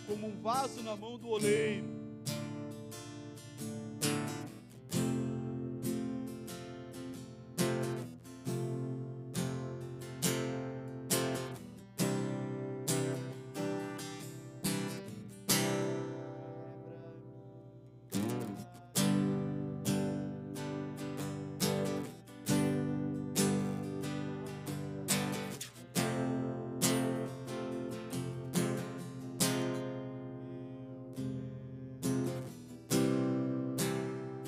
como 0.07 0.28
um 0.28 0.40
vaso 0.40 0.80
na 0.84 0.95
mão 0.95 1.18
do 1.18 1.26
oleiro, 1.26 2.01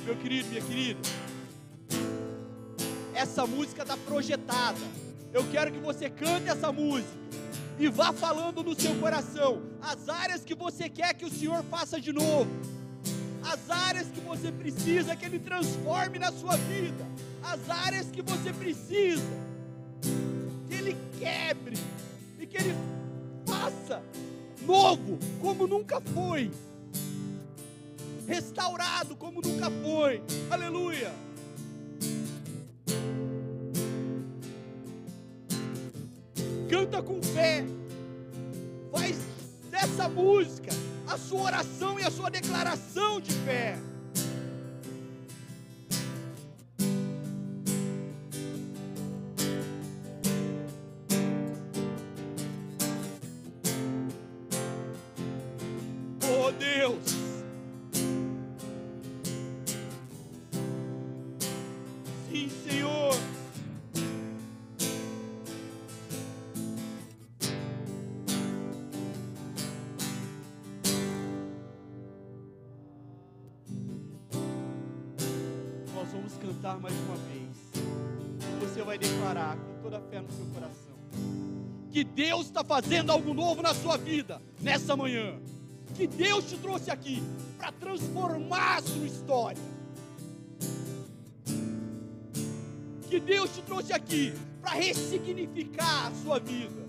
Meu 0.05 0.17
querido, 0.17 0.51
minha 0.51 0.61
querida, 0.61 1.01
essa 3.15 3.47
música 3.47 3.83
está 3.83 3.97
projetada. 3.97 4.79
Eu 5.33 5.51
quero 5.51 5.73
que 5.73 5.79
você 5.79 6.11
cante 6.11 6.47
essa 6.47 6.71
música 6.71 7.09
e 7.79 7.89
vá 7.89 8.13
falando 8.13 8.63
no 8.63 8.79
seu 8.79 8.95
coração 8.97 9.63
as 9.81 10.07
áreas 10.11 10.45
que 10.45 10.55
você 10.55 10.91
quer 10.91 11.15
que 11.15 11.25
o 11.25 11.31
Senhor 11.31 11.65
faça 11.71 11.99
de 11.99 12.13
novo, 12.13 12.51
as 13.43 13.71
áreas 13.71 14.09
que 14.09 14.21
você 14.21 14.53
precisa 14.53 15.17
que 15.17 15.25
Ele 15.25 15.39
transforme 15.39 16.19
na 16.19 16.31
sua 16.31 16.57
vida, 16.57 17.07
as 17.43 17.71
áreas 17.71 18.11
que 18.11 18.21
você 18.21 18.53
precisa 18.53 19.25
que 20.69 20.75
Ele 20.75 20.97
quebre 21.19 21.79
e 22.39 22.47
que 22.47 22.59
Ele 22.59 22.75
faça 23.47 24.03
novo 24.67 25.19
como 25.41 25.67
nunca 25.67 25.99
foi 26.01 26.51
restaurado 28.27 29.17
como 29.17 29.41
nunca 29.41 29.71
foi. 29.71 30.23
Aleluia. 30.51 31.13
Canta 36.69 37.03
com 37.03 37.23
fé. 37.23 37.65
Faz 38.91 39.19
dessa 39.71 40.09
música 40.09 40.73
a 41.07 41.19
sua 41.19 41.43
oração 41.43 41.99
e 41.99 42.05
a 42.05 42.11
sua 42.11 42.31
declaração 42.31 43.21
de 43.21 43.33
fé. 43.33 43.79
Vamos 76.15 76.33
cantar 76.39 76.79
mais 76.79 76.95
uma 76.95 77.17
vez. 77.17 78.71
Você 78.71 78.83
vai 78.83 78.97
declarar 78.97 79.57
com 79.57 79.83
toda 79.83 79.99
a 79.99 80.01
fé 80.01 80.21
no 80.21 80.31
seu 80.31 80.47
coração 80.47 80.95
que 81.91 82.03
Deus 82.03 82.47
está 82.47 82.65
fazendo 82.65 83.13
algo 83.13 83.33
novo 83.33 83.63
na 83.63 83.73
sua 83.73 83.97
vida 83.97 84.43
nessa 84.61 84.97
manhã. 84.97 85.39
Que 85.95 86.09
Deus 86.09 86.49
te 86.49 86.57
trouxe 86.57 86.91
aqui 86.91 87.23
para 87.57 87.71
transformar 87.71 88.79
a 88.79 88.83
sua 88.83 89.07
história. 89.07 89.63
que 93.09 93.21
Deus 93.21 93.55
te 93.55 93.63
trouxe 93.63 93.93
aqui 93.93 94.35
para 94.61 94.73
ressignificar 94.73 96.09
a 96.09 96.13
sua 96.21 96.41
vida. 96.41 96.85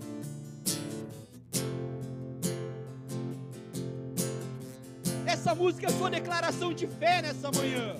Essa 5.24 5.54
música 5.54 5.86
é 5.86 5.90
sua 5.90 6.10
declaração 6.10 6.72
de 6.72 6.88
fé 6.88 7.22
nessa 7.22 7.48
manhã. 7.52 7.94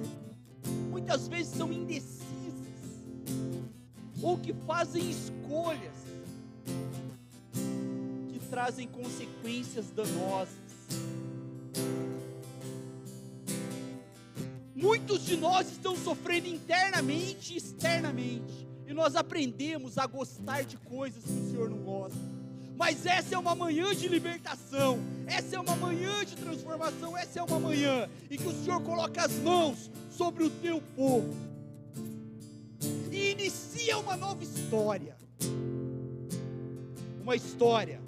Que 0.00 0.70
muitas 0.90 1.28
vezes 1.28 1.54
são 1.54 1.72
indecisas 1.72 2.26
ou 4.22 4.38
que 4.38 4.52
fazem 4.52 5.10
escolhas 5.10 5.94
que 8.32 8.38
trazem 8.50 8.88
consequências 8.88 9.90
danosas. 9.90 10.56
Muitos 14.74 15.24
de 15.24 15.36
nós 15.36 15.70
estão 15.70 15.96
sofrendo 15.96 16.48
internamente 16.48 17.54
e 17.54 17.56
externamente, 17.56 18.68
e 18.86 18.92
nós 18.92 19.16
aprendemos 19.16 19.98
a 19.98 20.06
gostar 20.06 20.64
de 20.64 20.76
coisas 20.76 21.22
que 21.24 21.30
o 21.30 21.50
Senhor 21.50 21.70
não 21.70 21.78
gosta. 21.78 22.35
Mas 22.76 23.06
essa 23.06 23.34
é 23.34 23.38
uma 23.38 23.54
manhã 23.54 23.94
de 23.94 24.06
libertação, 24.06 24.98
essa 25.26 25.56
é 25.56 25.60
uma 25.60 25.74
manhã 25.76 26.24
de 26.24 26.36
transformação, 26.36 27.16
essa 27.16 27.40
é 27.40 27.42
uma 27.42 27.58
manhã 27.58 28.08
em 28.30 28.36
que 28.36 28.46
o 28.46 28.52
Senhor 28.52 28.80
coloca 28.82 29.24
as 29.24 29.32
mãos 29.32 29.90
sobre 30.10 30.44
o 30.44 30.50
teu 30.50 30.80
povo 30.94 31.34
e 33.10 33.30
inicia 33.30 33.96
uma 33.98 34.16
nova 34.16 34.44
história. 34.44 35.16
Uma 37.22 37.34
história 37.34 38.00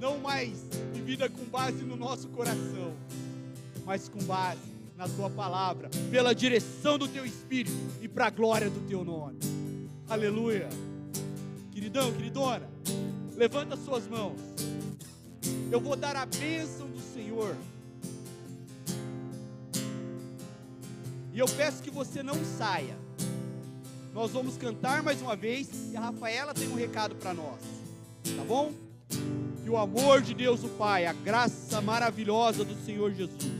não 0.00 0.18
mais 0.18 0.58
vivida 0.92 1.28
com 1.28 1.44
base 1.44 1.82
no 1.84 1.96
nosso 1.96 2.28
coração, 2.28 2.94
mas 3.84 4.08
com 4.08 4.22
base 4.24 4.60
na 4.96 5.08
tua 5.08 5.30
palavra, 5.30 5.88
pela 6.10 6.34
direção 6.34 6.98
do 6.98 7.06
teu 7.06 7.24
espírito 7.24 7.76
e 8.00 8.08
para 8.08 8.26
a 8.26 8.30
glória 8.30 8.68
do 8.68 8.80
teu 8.88 9.04
nome. 9.04 9.38
Aleluia. 10.08 10.68
Queridão, 11.76 12.10
queridona, 12.10 12.66
levanta 13.36 13.76
suas 13.76 14.08
mãos. 14.08 14.40
Eu 15.70 15.78
vou 15.78 15.94
dar 15.94 16.16
a 16.16 16.24
bênção 16.24 16.88
do 16.88 16.98
Senhor. 17.12 17.54
E 21.34 21.38
eu 21.38 21.44
peço 21.46 21.82
que 21.82 21.90
você 21.90 22.22
não 22.22 22.42
saia. 22.56 22.96
Nós 24.14 24.30
vamos 24.30 24.56
cantar 24.56 25.02
mais 25.02 25.20
uma 25.20 25.36
vez 25.36 25.68
e 25.92 25.96
a 25.98 26.00
Rafaela 26.00 26.54
tem 26.54 26.66
um 26.66 26.76
recado 26.76 27.14
para 27.14 27.34
nós. 27.34 27.60
Tá 28.34 28.42
bom? 28.42 28.72
Que 29.62 29.68
o 29.68 29.76
amor 29.76 30.22
de 30.22 30.32
Deus 30.32 30.64
o 30.64 30.68
Pai, 30.68 31.04
a 31.04 31.12
graça 31.12 31.82
maravilhosa 31.82 32.64
do 32.64 32.74
Senhor 32.86 33.12
Jesus, 33.12 33.52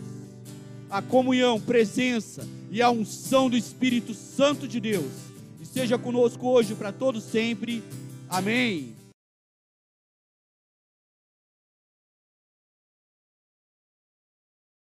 a 0.88 1.02
comunhão, 1.02 1.60
presença 1.60 2.48
e 2.70 2.80
a 2.80 2.88
unção 2.88 3.50
do 3.50 3.58
Espírito 3.58 4.14
Santo 4.14 4.66
de 4.66 4.80
Deus 4.80 5.12
esteja 5.60 5.98
conosco 5.98 6.48
hoje 6.48 6.74
para 6.74 6.90
todos 6.90 7.22
sempre. 7.22 7.84
Amém. 8.28 8.95